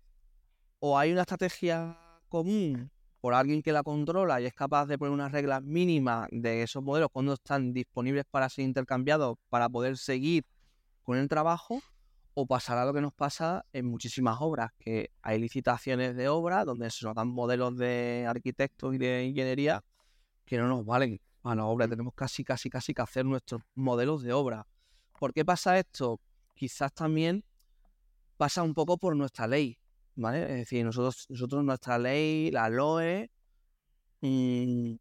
[0.79, 1.97] o hay una estrategia
[2.29, 6.61] común por alguien que la controla y es capaz de poner unas reglas mínimas de
[6.61, 10.45] esos modelos cuando están disponibles para ser intercambiados para poder seguir
[11.01, 11.81] con el trabajo,
[12.35, 16.91] o pasará lo que nos pasa en muchísimas obras, que hay licitaciones de obras donde
[16.91, 19.83] se nos dan modelos de arquitectos y de ingeniería
[20.45, 21.19] que no nos valen
[21.51, 21.87] a la obra.
[21.87, 24.67] Tenemos casi, casi, casi que hacer nuestros modelos de obra.
[25.19, 26.19] ¿Por qué pasa esto?
[26.53, 27.43] Quizás también
[28.37, 29.79] pasa un poco por nuestra ley,
[30.15, 30.43] ¿vale?
[30.43, 33.31] Es decir, nosotros, nosotros nuestra ley, la LOE,
[34.21, 34.95] mm,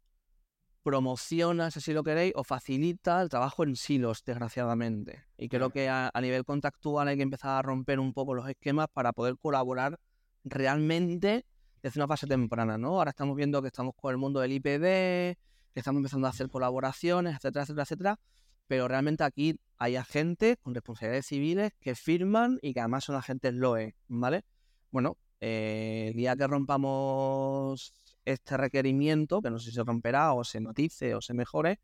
[0.83, 5.25] promociona, si así lo queréis, o facilita el trabajo en silos, desgraciadamente.
[5.37, 8.49] Y creo que a, a, nivel contactual hay que empezar a romper un poco los
[8.49, 9.99] esquemas para poder colaborar
[10.43, 11.45] realmente
[11.81, 12.97] desde una fase temprana, ¿no?
[12.97, 15.37] Ahora estamos viendo que estamos con el mundo del IPD,
[15.79, 18.19] estamos empezando a hacer colaboraciones, etcétera, etcétera, etcétera,
[18.67, 23.53] pero realmente aquí hay agentes con responsabilidades civiles que firman y que además son agentes
[23.53, 24.43] LOE, ¿vale?
[24.91, 27.93] Bueno, eh, el día que rompamos
[28.25, 31.79] este requerimiento, que no sé si se romperá o se notice o se mejore,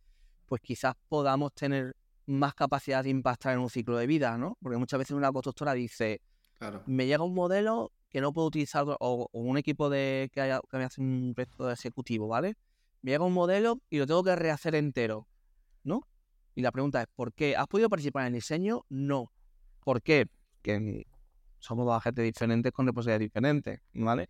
[0.46, 4.58] pues quizás podamos tener más capacidad de impactar en un ciclo de vida, ¿no?
[4.62, 6.22] Porque muchas veces una constructora dice,
[6.86, 10.78] me llega un modelo que no puedo utilizar, o, un equipo de que, haya, que
[10.78, 12.56] me hace un proyecto ejecutivo, ¿vale?
[13.04, 15.28] Me llega un modelo y lo tengo que rehacer entero,
[15.84, 16.08] ¿no?
[16.56, 17.56] Y la pregunta es, ¿por qué?
[17.56, 18.86] ¿Has podido participar en el diseño?
[18.90, 19.32] No.
[19.82, 20.28] ¿Por qué?
[20.62, 21.06] Que
[21.60, 24.30] somos dos agentes diferentes con responsabilidades diferentes, ¿vale?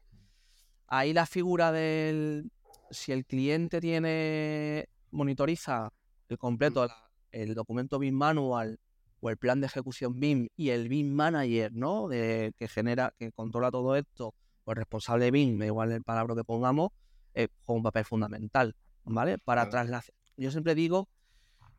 [0.87, 2.51] Ahí la figura del...
[2.89, 4.89] Si el cliente tiene...
[5.11, 5.91] monitoriza
[6.27, 6.87] el completo,
[7.31, 8.79] el documento BIM manual
[9.19, 12.07] o el plan de ejecución BIM y el BIM Manager, ¿no?
[12.07, 14.33] De, que genera, que controla todo esto,
[14.63, 16.89] o el responsable BIM, da igual el palabra que pongamos,
[17.33, 19.37] eh, juega un papel fundamental, ¿vale?
[19.37, 20.05] Para trasladar.
[20.37, 21.09] Yo siempre digo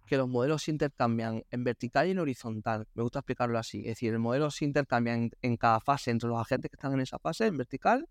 [0.06, 2.86] que los modelos se intercambian en vertical y en horizontal.
[2.94, 3.80] Me gusta explicarlo así.
[3.80, 7.00] Es decir, el modelo se intercambia en, cada fase entre los agentes que están en
[7.00, 8.08] esa fase, en vertical,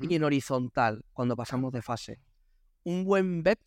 [0.00, 2.20] y en horizontal, cuando pasamos de fase.
[2.84, 3.58] Un buen BEP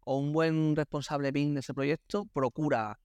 [0.00, 2.98] o un buen responsable BIM de ese proyecto procura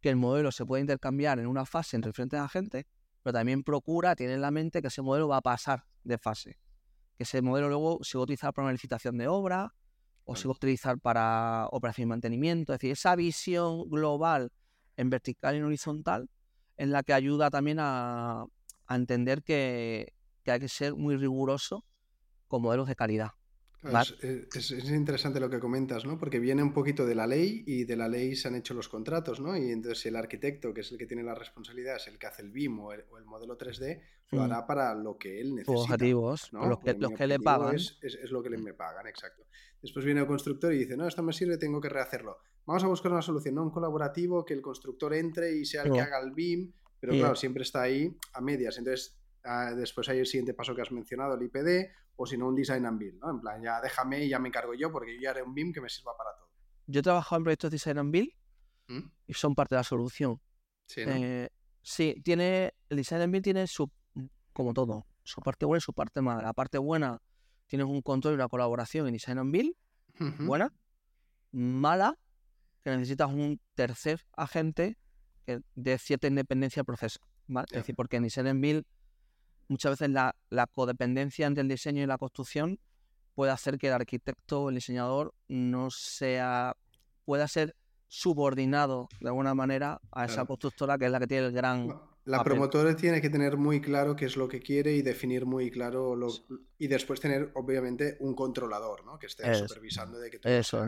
[0.00, 2.86] que el modelo se pueda intercambiar en una fase entre diferentes agentes,
[3.22, 6.58] pero también procura, tiene en la mente que ese modelo va a pasar de fase.
[7.16, 9.74] Que ese modelo luego se va a utilizar para una licitación de obra,
[10.24, 12.72] o se va a utilizar para operación y mantenimiento.
[12.72, 14.50] Es decir, esa visión global
[14.96, 16.28] en vertical y en horizontal
[16.76, 18.46] en la que ayuda también a,
[18.88, 20.12] entender que,
[20.46, 21.84] hay que ser muy riguroso
[22.48, 23.30] con modelos de calidad.
[24.52, 26.18] Es, interesante lo que comentas, ¿no?
[26.18, 28.88] Porque viene un poquito de la ley y de la ley se han hecho los
[28.88, 29.56] contratos, ¿no?
[29.56, 32.42] Y entonces el arquitecto, que es el que tiene la responsabilidad, es el que hace
[32.42, 34.00] el BIM o el, modelo 3D,
[34.32, 34.42] lo mm.
[34.42, 35.80] hará para lo que él necesita.
[35.80, 37.74] objetivos, los que, los que le pagan.
[37.74, 37.98] Es,
[38.30, 38.64] lo que le, mm.
[38.64, 39.44] me pagan, exacto.
[39.80, 42.38] Después viene el constructor y dice, no, esto me sirve, tengo que rehacerlo.
[42.64, 43.62] Vamos a buscar una solución, ¿no?
[43.62, 47.36] Un colaborativo, que el constructor entre y sea el que haga el BIM, pero claro,
[47.36, 48.78] siempre está ahí a medias.
[48.78, 52.48] Entonces, ah, después hay el siguiente paso que has mencionado, el IPD, o si no,
[52.48, 53.30] un design and build, ¿no?
[53.30, 55.72] En plan, ya déjame y ya me encargo yo, porque yo ya haré un BIM
[55.72, 56.48] que me sirva para todo.
[56.86, 58.30] Yo he trabajado en proyectos de design and build
[58.88, 59.10] ¿Mm?
[59.26, 60.40] y son parte de la solución.
[60.86, 61.50] Sí, eh,
[61.82, 63.90] sí, tiene, el design and build tiene su,
[64.52, 66.42] como todo, su parte buena y su parte mala.
[66.42, 67.20] La parte buena
[67.66, 69.74] tienes un control y una colaboración en Design and Build,
[70.46, 70.72] buena,
[71.50, 72.16] mala,
[72.82, 74.96] que necesitas un tercer agente
[75.44, 77.20] que dé cierta independencia al proceso.
[77.48, 78.86] Es decir, porque en Design and Build
[79.68, 80.34] muchas veces la,
[80.72, 82.78] codependencia entre el diseño y la construcción
[83.34, 86.76] puede hacer que el arquitecto o el diseñador no sea,
[87.24, 87.76] pueda ser
[88.08, 91.88] subordinado de alguna manera a esa constructora que es la que tiene el gran
[92.26, 95.70] la promotora tiene que tener muy claro qué es lo que quiere y definir muy
[95.70, 96.28] claro lo,
[96.76, 99.16] y después tener obviamente un controlador, ¿no?
[99.16, 100.84] Que esté supervisando de que todo eso,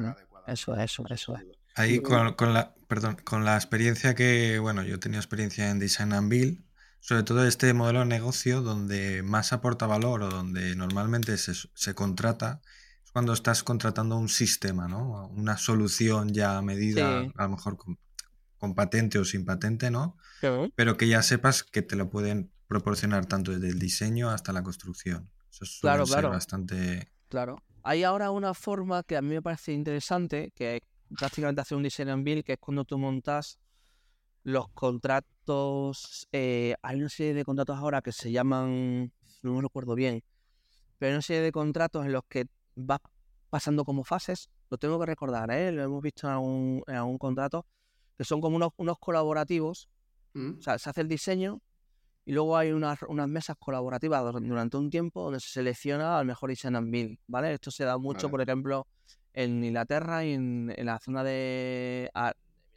[0.46, 1.36] Eso, eso, eso.
[1.76, 6.12] Ahí con, con, la, perdón, con la experiencia que, bueno, yo tenía experiencia en Design
[6.12, 6.64] and Build,
[7.00, 11.94] sobre todo este modelo de negocio donde más aporta valor o donde normalmente se, se
[11.94, 12.60] contrata
[13.04, 15.28] es cuando estás contratando un sistema, ¿no?
[15.28, 17.98] Una solución ya medida, a lo mejor con,
[18.58, 20.16] con patente o sin patente, ¿no?
[20.74, 24.62] Pero que ya sepas que te lo pueden proporcionar tanto desde el diseño hasta la
[24.62, 25.30] construcción.
[25.50, 26.30] Eso es claro, claro.
[26.30, 27.10] bastante.
[27.28, 27.62] Claro.
[27.82, 30.82] Hay ahora una forma que a mí me parece interesante, que
[31.16, 33.58] prácticamente hacer un diseño en build, que es cuando tú montas
[34.42, 36.28] los contratos.
[36.32, 39.12] Eh, hay una serie de contratos ahora que se llaman.
[39.42, 40.22] No me recuerdo bien.
[40.98, 43.00] Pero hay una serie de contratos en los que vas
[43.50, 44.50] pasando como fases.
[44.70, 45.72] Lo tengo que recordar, ¿eh?
[45.72, 47.66] Lo hemos visto en algún, en algún contrato.
[48.16, 49.88] Que son como unos, unos colaborativos
[50.34, 50.58] Mm.
[50.58, 51.60] O sea, se hace el diseño
[52.24, 56.52] y luego hay unas, unas mesas colaborativas durante un tiempo donde se selecciona al mejor
[56.62, 57.54] and build, ¿vale?
[57.54, 58.86] Esto se da mucho, por ejemplo,
[59.32, 62.10] en Inglaterra y en, la zona de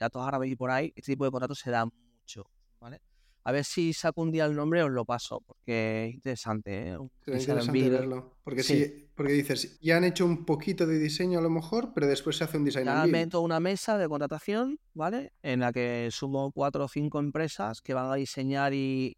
[0.02, 3.02] Emiratos Árabes y por ahí, este tipo de contratos se da mucho, ¿vale?
[3.44, 6.90] A ver si saco un día el nombre, os lo paso, porque es interesante.
[6.90, 6.98] ¿eh?
[7.26, 8.36] Es interesante verlo.
[8.44, 9.10] Porque, sí.
[9.16, 12.44] porque dices, ya han hecho un poquito de diseño a lo mejor, pero después se
[12.44, 12.86] hace un diseño.
[12.86, 15.34] Ya meto una mesa de contratación, ¿vale?
[15.42, 19.18] En la que sumo cuatro o cinco empresas que van a diseñar y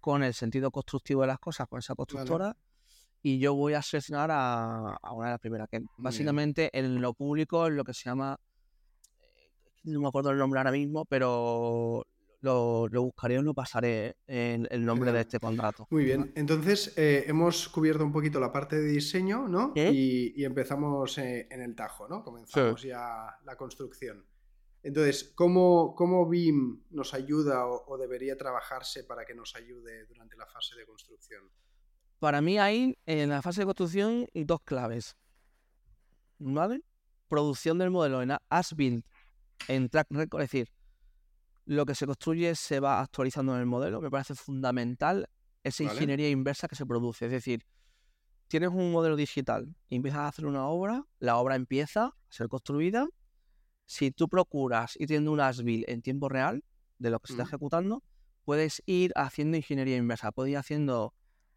[0.00, 2.56] con el sentido constructivo de las cosas, con esa constructora.
[3.22, 7.66] Y yo voy a seleccionar a, una de las primeras, que básicamente en lo público
[7.66, 8.38] es lo que se llama
[9.84, 12.04] no me acuerdo el nombre ahora mismo, pero
[12.40, 15.86] lo, buscaré o lo pasaré en el nombre de este contrato.
[15.90, 19.72] Muy bien, entonces eh, hemos cubierto un poquito la parte de diseño, ¿no?
[19.74, 22.22] Y, empezamos eh, en el tajo, ¿no?
[22.22, 24.24] Comenzamos ya la construcción.
[24.82, 30.44] Entonces, ¿cómo, cómo BIM nos ayuda o, debería trabajarse para que nos ayude durante la
[30.46, 31.42] fase de construcción?
[32.18, 35.16] Para mí hay en la fase de construcción dos claves.
[36.38, 36.82] ¿Vale?
[37.28, 39.04] Producción del modelo en as-build,
[39.68, 40.72] en track record, es decir,
[41.66, 44.00] lo que se construye se va actualizando en el modelo.
[44.00, 45.28] Me parece fundamental
[45.62, 47.26] esa ingeniería inversa que se produce.
[47.26, 47.64] Es decir,
[48.48, 52.48] tienes un modelo digital y empiezas a hacer una obra, la obra empieza a ser
[52.48, 53.08] construida.
[53.86, 56.64] Si tú procuras ir teniendo un ASBIL en tiempo real
[56.98, 58.02] de lo que se está ejecutando,
[58.44, 60.32] puedes ir haciendo ingeniería inversa.
[60.32, 61.14] Puedes ir haciendo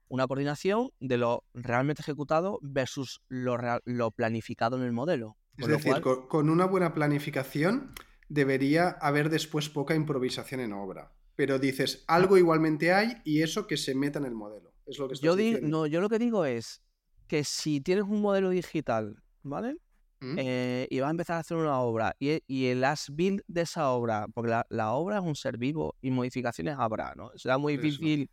[0.09, 5.37] una coordinación de lo realmente ejecutado versus lo, lo planificado en el modelo.
[5.57, 7.93] Es decir, con una buena planificación
[8.29, 11.11] debería haber después poca improvisación en obra.
[11.35, 14.73] Pero dices, algo igualmente hay y eso que se meta en el modelo.
[14.85, 16.81] Es lo que yo digo, No, yo lo que digo es
[17.27, 19.77] que si tienes un modelo digital, ¿vale?
[20.19, 20.35] ¿Mm?
[20.39, 23.61] Eh, y vas a empezar a hacer una obra y, y el as build de
[23.61, 27.29] esa obra, porque la, obra es un ser vivo y modificaciones habrá, ¿no?
[27.35, 28.31] Será muy difícil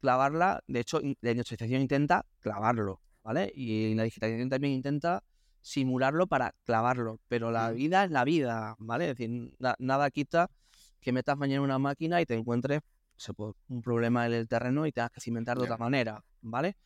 [0.00, 3.52] clavarla, de hecho la industrialización intenta clavarlo, ¿vale?
[3.54, 5.22] Y la digitalización también intenta
[5.64, 9.10] simularlo para clavarlo, pero la vida es la vida, ¿vale?
[9.10, 10.50] Es decir, nada quita
[11.00, 12.82] que metas mañana una máquina y te encuentres
[13.34, 16.76] pues, un problema en el terreno y tengas que cimentar de otra manera, ¿vale?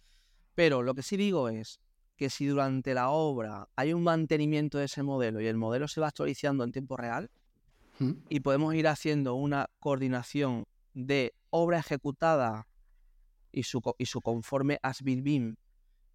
[0.55, 1.81] Pero lo que sí digo es,
[2.17, 6.01] que si durante la obra hay un mantenimiento de ese modelo y el modelo se
[6.01, 7.31] va actualizando en tiempo real
[8.29, 12.69] y podemos ir haciendo una coordinación de obra ejecutada
[13.51, 15.57] y su, y su conforme as built BIM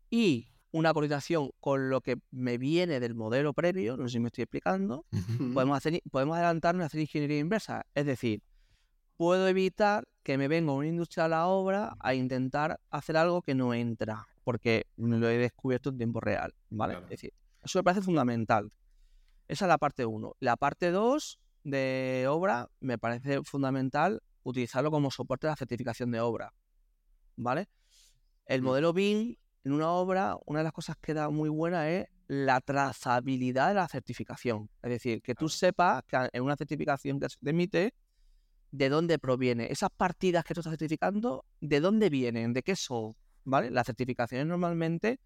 [0.09, 4.27] y una coordinación con lo que me viene del modelo previo, no sé si me
[4.27, 5.05] estoy explicando,
[5.53, 7.85] podemos, hacer, podemos adelantarnos a hacer ingeniería inversa.
[7.93, 8.41] Es decir,
[9.15, 13.53] puedo evitar que me venga una industria a la obra a intentar hacer algo que
[13.53, 16.95] no entra porque lo he descubierto en tiempo real, ¿vale?
[17.03, 17.33] Es decir,
[17.63, 18.71] eso me parece fundamental.
[19.47, 20.35] Esa es la parte 1.
[20.39, 26.19] La parte 2 de obra me parece fundamental utilizarlo como soporte de la certificación de
[26.19, 26.51] obra,
[27.35, 27.69] ¿vale?
[28.47, 28.65] El mm.
[28.65, 32.61] modelo BIM en una obra, una de las cosas que da muy buena es la
[32.61, 34.69] trazabilidad de la certificación.
[34.81, 37.93] Es decir, que tú sepas que en una certificación que se emite,
[38.71, 39.67] de dónde proviene.
[39.71, 42.53] Esas partidas que tú estás certificando, ¿de dónde vienen?
[42.53, 43.15] ¿De qué son?
[43.43, 43.71] ¿vale?
[43.71, 45.19] Las certificaciones normalmente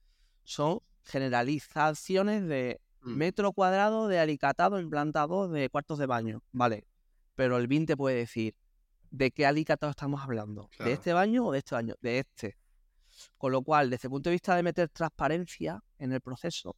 [0.44, 3.16] son generalizaciones de mm.
[3.16, 6.88] metro cuadrado de alicatado implantado de cuartos de baño, ¿vale?
[7.36, 8.56] Pero el BIN te puede decir
[9.12, 12.58] de qué alicatado estamos hablando, de este baño o de este baño, de este.
[13.38, 16.76] Con lo cual, desde el punto de vista de meter transparencia en el proceso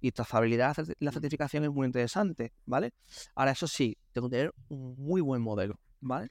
[0.00, 2.92] y trazabilidad, la certificación es muy interesante, ¿vale?
[3.34, 6.28] Ahora, eso sí, tengo que tener un muy buen modelo, ¿vale?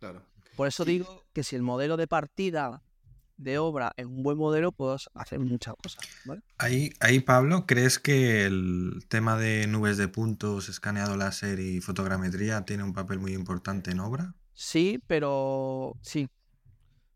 [0.56, 2.84] Por eso digo que si el modelo de partida
[3.38, 6.04] de obra en un buen modelo, puedes hacer muchas cosas.
[6.58, 12.65] Ahí, ahí, Pablo, ¿crees que el tema de nubes de puntos, escaneado láser y fotogrametría
[12.65, 14.36] tiene un papel muy importante en obra?
[14.54, 16.28] Sí, pero sí.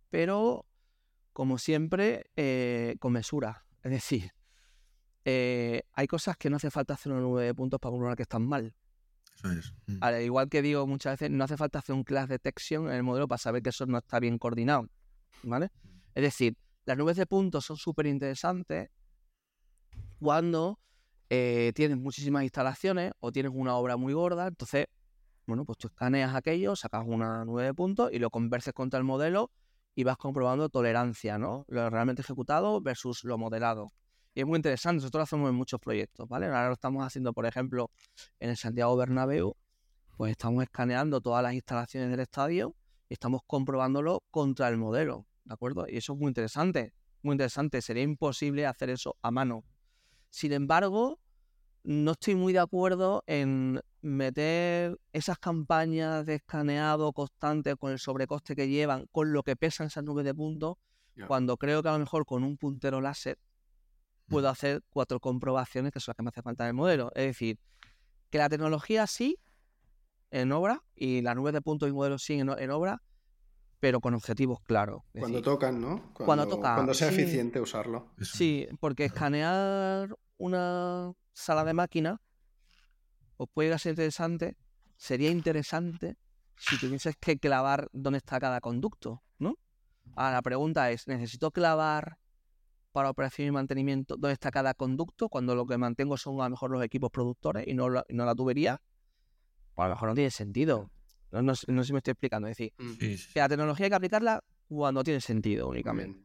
[0.09, 0.65] Pero,
[1.35, 3.65] como siempre, eh, con mesura.
[3.83, 4.31] Es decir,
[5.25, 8.23] eh, hay cosas que no hace falta hacer una nube de puntos para comprobar que
[8.23, 8.73] están mal.
[9.35, 9.73] Eso es.
[9.85, 9.97] Mm.
[9.99, 13.03] Al igual que digo muchas veces, no hace falta hacer un class detection en el
[13.03, 14.87] modelo para saber que eso no está bien coordinado.
[15.43, 15.71] ¿Vale?
[16.13, 18.89] Es decir, las nubes de puntos son súper interesantes
[20.19, 20.79] cuando
[21.29, 24.85] eh, tienes muchísimas instalaciones o tienes una obra muy gorda, entonces,
[25.47, 29.03] bueno, pues tú escaneas aquello, sacas una nube de puntos y lo converses contra el
[29.03, 29.51] modelo
[29.95, 31.65] y vas comprobando tolerancia, ¿no?
[31.67, 33.91] Lo realmente ejecutado versus lo modelado.
[34.33, 36.47] Y es muy interesante, nosotros lo hacemos en muchos proyectos, ¿vale?
[36.47, 37.89] Ahora lo estamos haciendo, por ejemplo,
[38.39, 39.55] en el Santiago Bernabéu,
[40.17, 42.75] pues estamos escaneando todas las instalaciones del estadio
[43.09, 45.25] y estamos comprobándolo contra el modelo.
[45.45, 45.85] ¿de acuerdo?
[45.87, 47.81] Y eso es muy interesante, muy interesante.
[47.81, 49.63] Sería imposible hacer eso a mano.
[50.29, 51.19] Sin embargo,
[51.85, 58.55] no estoy muy de acuerdo en meter esas campañas de escaneado constante con el sobrecoste
[58.55, 60.77] que llevan, con lo que pesan esas nubes de puntos,
[61.27, 63.39] cuando creo que a lo mejor con un puntero láser
[64.27, 67.11] puedo hacer cuatro comprobaciones que son las que me hace falta en el modelo.
[67.15, 67.59] Es decir,
[68.29, 69.39] que la tecnología sí
[70.31, 73.01] en obra y las nubes de puntos y modelos sí en obra,
[73.79, 75.03] pero con objetivos claros.
[75.17, 76.11] Cuando tocan, ¿no?
[76.13, 76.73] Cuando, cuando toca.
[76.75, 78.11] Cuando sea eficiente usarlo.
[78.19, 82.21] Sí, porque escanear una sala de máquina
[83.37, 84.57] os puede ser interesante,
[84.95, 86.17] sería interesante
[86.57, 89.57] si tuvieses que clavar dónde está cada conducto, ¿no?
[90.15, 92.17] Ahora la pregunta es, ¿necesito clavar
[92.91, 96.51] para operación y mantenimiento dónde está cada conducto cuando lo que mantengo son a lo
[96.51, 98.81] mejor los equipos productores y no la, no la tubería?
[99.73, 100.89] Pues a lo mejor no tiene sentido.
[101.31, 102.47] No, sé si me estoy explicando.
[102.47, 103.33] Es decir, mm.
[103.33, 106.24] que la tecnología hay que aplicarla cuando tiene sentido únicamente.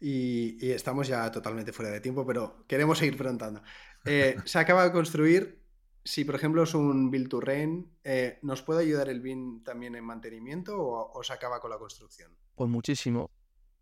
[0.00, 3.62] Y, estamos ya totalmente fuera de tiempo, pero queremos seguir preguntando.
[4.04, 5.58] Eh, se acaba de construir.
[6.04, 9.94] Si, por ejemplo, es un build to rain, eh, ¿nos puede ayudar el BIM también
[9.94, 12.32] en mantenimiento o, se acaba con la construcción?
[12.54, 13.30] Pues muchísimo.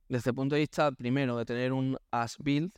[0.08, 2.72] Desde el punto de vista, primero, de tener un as build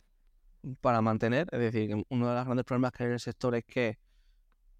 [0.81, 3.65] para mantener, es decir, uno de los grandes problemas que hay en el sector es
[3.65, 3.97] que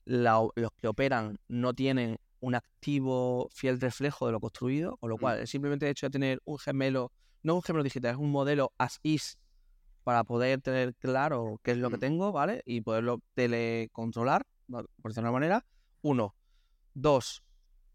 [0.06, 5.20] los que operan no tienen un activo fiel reflejo de lo construido, con lo mm.
[5.20, 7.12] cual simplemente el hecho de tener un gemelo,
[7.44, 9.38] no un gemelo digital, es un modelo as is
[10.04, 12.00] para poder tener claro qué es lo que mm.
[12.00, 12.64] tengo, ¿vale?
[12.66, 15.66] Y poderlo telecontrolar, por decirlo de una manera.
[16.02, 16.36] Uno.
[16.94, 17.44] Dos,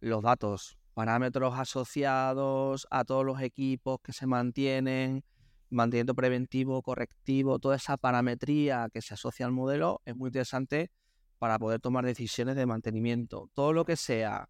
[0.00, 5.24] los datos, parámetros asociados a todos los equipos que se mantienen,
[5.70, 10.90] mantenimiento preventivo, correctivo, toda esa parametría que se asocia al modelo es muy interesante
[11.38, 13.50] para poder tomar decisiones de mantenimiento.
[13.54, 14.48] Todo lo que sea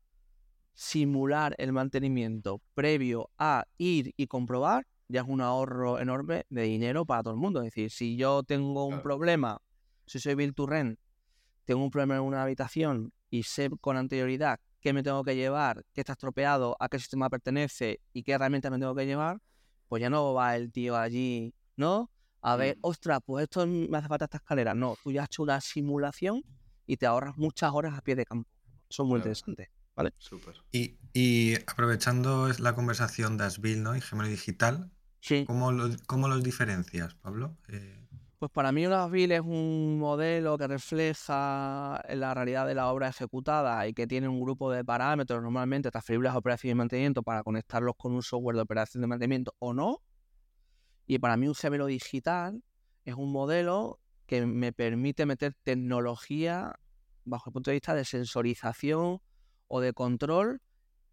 [0.75, 7.05] simular el mantenimiento previo a ir y comprobar, ya es un ahorro enorme de dinero
[7.07, 7.61] para todo el mundo.
[7.61, 9.59] Es decir, si yo tengo un problema,
[10.07, 10.55] si soy Bill
[11.65, 15.85] tengo un problema en una habitación y sé con anterioridad qué me tengo que llevar,
[15.95, 19.41] qué está estropeado, a qué sistema pertenece y qué herramientas me tengo que llevar,
[19.89, 22.11] pues ya no va el tío allí, ¿no?
[22.43, 22.81] A ver, Mm.
[22.83, 24.75] ostras, pues esto me hace falta esta escalera.
[24.75, 26.45] No, tú ya has hecho una simulación
[26.87, 28.51] y te ahorras muchas horas a pie de campo.
[28.91, 29.33] Eso es muy Claro.
[30.19, 30.57] Súper.
[30.73, 33.97] Y, y aprovechando es la conversación de Asbil, ¿no?
[33.97, 34.91] Y Gemelo Digital,
[35.21, 35.47] Sí.
[35.47, 37.59] ¿cómo, lo- cómo los diferencias, Pablo?
[37.69, 42.89] Eh, Pues para mí una BIL es un modelo que refleja la realidad de la
[42.93, 47.23] obra ejecutada y que tiene un grupo de parámetros normalmente transferibles a operación y mantenimiento
[47.23, 50.03] para conectarlos con un software de operación de mantenimiento o no.
[51.07, 52.63] Y para mí un gemelo digital
[53.05, 56.75] es un modelo que me permite meter tecnología
[57.25, 59.21] bajo el punto de vista de sensorización
[59.75, 60.61] o de control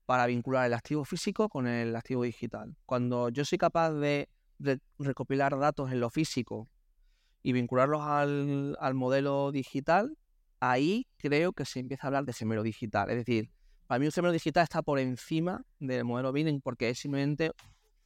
[0.06, 2.78] para vincular el activo físico con el activo digital.
[2.86, 6.70] Cuando yo soy capaz de re- recopilar datos en lo físico
[7.42, 10.16] y vincularlos al, al modelo digital,
[10.60, 13.10] ahí creo que se empieza a hablar de gemelo digital.
[13.10, 13.50] Es decir,
[13.88, 17.54] para mí un gemelo digital está por encima del modelo Building porque es simplemente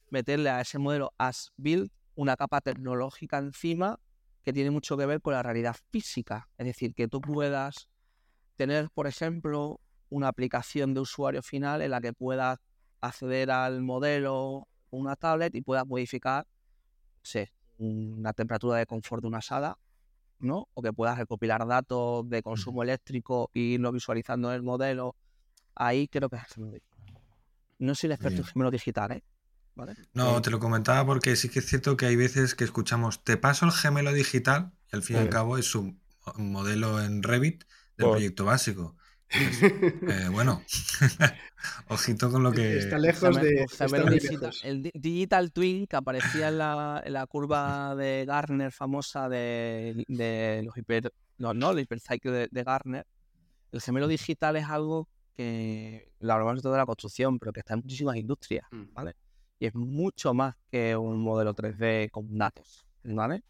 [0.08, 4.00] meterle a ese modelo as build una capa tecnológica encima
[4.42, 6.48] que tiene mucho que ver con la realidad física.
[6.56, 7.90] Es decir, que tú puedas
[8.56, 12.58] tener, por ejemplo, una aplicación de usuario final en la que puedas
[13.00, 16.46] acceder al modelo, una tablet y puedas modificar,
[17.22, 19.78] sé, una temperatura de confort de una sala,
[20.38, 20.68] ¿no?
[20.74, 25.14] O que puedas recopilar datos de consumo eléctrico e irlo visualizando en el modelo.
[25.74, 26.38] Ahí creo que.
[27.78, 29.22] No soy el experto en gemelo digital, ¿eh?
[29.74, 29.94] ¿Vale?
[30.14, 33.36] No, te lo comentaba porque sí que es cierto que hay veces que escuchamos, te
[33.36, 35.30] paso el gemelo digital, y al fin y al Sí.
[35.30, 36.00] cabo es un
[36.38, 37.64] modelo en Revit
[37.98, 38.96] del proyecto básico.
[39.30, 40.62] Eh, bueno,
[41.88, 42.78] ojito con lo que...
[42.78, 43.62] Está lejos de.
[43.64, 44.10] está digital.
[44.40, 44.64] lejos.
[44.64, 50.04] El di- Digital Twin que aparecía en la, en la curva de Gartner famosa de,
[50.08, 51.12] de los hiper.
[51.38, 53.06] No, no, el hipercycle de, de Gartner.
[53.72, 57.74] El gemelo digital es algo que lo hablamos de toda la construcción, pero que está
[57.74, 58.84] en muchísimas industrias, Mm.
[58.94, 59.16] ¿vale?
[59.58, 63.42] Y es mucho más que un modelo 3D con datos, ¿vale?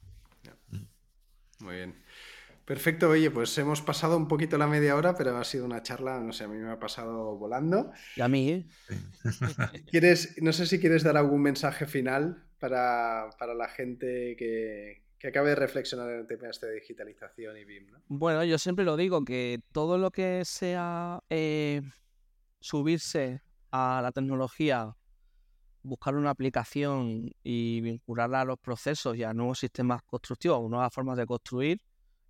[1.60, 1.94] Muy bien.
[2.66, 6.18] Perfecto, oye, pues hemos pasado un poquito la media hora, pero ha sido una charla,
[6.18, 7.92] no sé, a mí me ha pasado volando.
[8.16, 8.66] Y a mí, ¿eh?
[9.90, 15.28] ¿Quieres, no sé si quieres dar algún mensaje final para, para la gente que, que
[15.28, 18.02] acabe de reflexionar en el tema este de digitalización y BIM, ¿no?
[18.08, 21.82] Bueno, yo siempre lo digo, que todo lo que sea eh,
[22.58, 24.96] subirse a la tecnología,
[25.82, 31.16] buscar una aplicación y vincularla a los procesos y a nuevos sistemas constructivos, nuevas formas
[31.16, 31.80] de construir,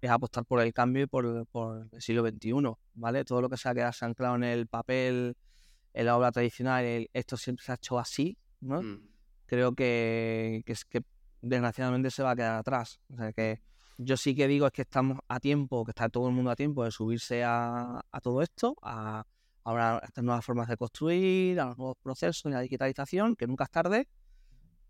[0.07, 2.53] es apostar por el cambio y por, por el siglo XXI,
[2.95, 3.25] ¿vale?
[3.25, 5.37] Todo lo que sea quedarse anclado en el papel,
[5.95, 8.83] en la obra tradicional, el- esto siempre se ha hecho así, ¿no?
[8.83, 9.09] Mm.
[9.47, 11.03] creo que, que es que
[11.43, 13.01] desgraciadamente se va a quedar atrás.
[13.13, 13.61] O sea que
[13.99, 16.57] yo sí que digo es que estamos a tiempo, que está todo el mundo a
[16.57, 19.25] tiempo de subirse a, a todo esto, a,
[19.65, 23.65] a estas nuevas formas de construir, a los nuevos procesos, a la digitalización, que nunca
[23.65, 24.09] es tarde,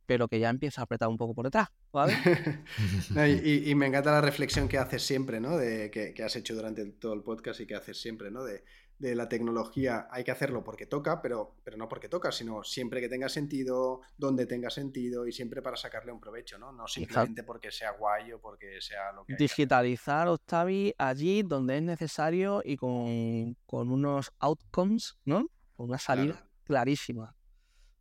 [0.07, 2.15] pero que ya empieza a apretar un poco por detrás, ¿vale?
[3.11, 5.57] No, y, me encanta la reflexión que haces siempre, ¿no?
[5.57, 8.45] De, que, que has hecho durante todo el podcast y que haces siempre, ¿no?
[8.45, 8.65] De,
[8.99, 13.01] de la tecnología hay que hacerlo porque toca, pero, pero no porque toca, sino siempre
[13.01, 16.73] que tenga sentido, donde tenga sentido y siempre para sacarle un provecho, ¿no?
[16.73, 19.37] No simplemente porque sea guay o porque sea lo que.
[19.37, 25.51] Digitalizar, Octavi, allí donde es necesario y con, con unos outcomes, ¿no?
[25.77, 26.51] Con una salida Claro.
[26.65, 27.37] clarísima.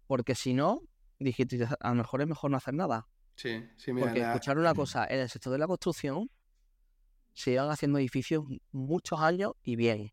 [0.08, 0.82] Porque si no,
[1.20, 3.08] digitalizar, a lo mejor es mejor no hacer nada.
[3.36, 6.30] Sí, sí, mira, Porque la- escuchar una cosa, en el sector de la construcción
[7.34, 10.12] se llevan haciendo edificios muchos años y bien,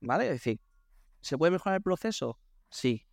[0.00, 0.24] ¿vale?
[0.24, 0.60] Es decir,
[1.20, 2.38] ¿se puede mejorar el proceso?
[2.70, 3.06] Sí,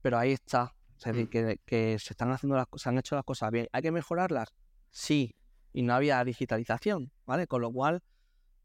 [0.00, 0.74] pero ahí está.
[0.98, 1.30] Es decir, Mm.
[1.30, 3.66] que, que se están haciendo las, se han hecho las cosas bien.
[3.72, 4.48] ¿Hay que mejorarlas?
[4.90, 5.34] Sí,
[5.72, 7.46] y no había digitalización, ¿vale?
[7.46, 8.02] Con lo cual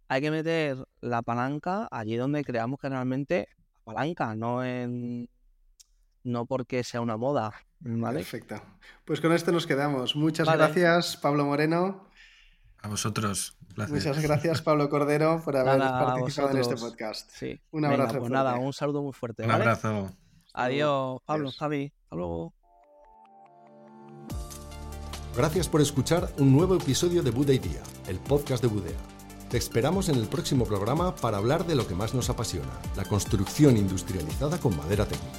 [0.08, 3.48] hay que meter la palanca allí donde creamos que realmente
[3.84, 5.30] palanca, no en
[6.28, 8.20] no porque sea una moda, ¿vale?
[8.20, 8.62] Perfecto.
[9.06, 10.16] Pues con esto nos quedamos.
[10.16, 10.58] Muchas Vale.
[10.58, 12.08] gracias, Pablo Moreno.
[12.82, 13.58] A vosotros.
[13.90, 17.32] Muchas gracias, Pablo Cordero, por haber Nada, participado en este podcast.
[17.32, 17.60] Sí.
[17.72, 19.64] Un Venga, abrazo pues nada, un saludo muy fuerte, Un ¿vale?
[19.64, 20.12] abrazo.
[20.54, 21.58] Adiós, Pablo, Adiós.
[21.58, 21.94] Javi.
[22.04, 22.54] Hasta luego.
[25.36, 28.98] Gracias por escuchar un nuevo episodio de Buda y Día, el podcast de Budea.
[29.50, 33.06] Te esperamos en el próximo programa para hablar de lo que más nos apasiona, la
[33.06, 35.38] construcción industrializada con madera técnica.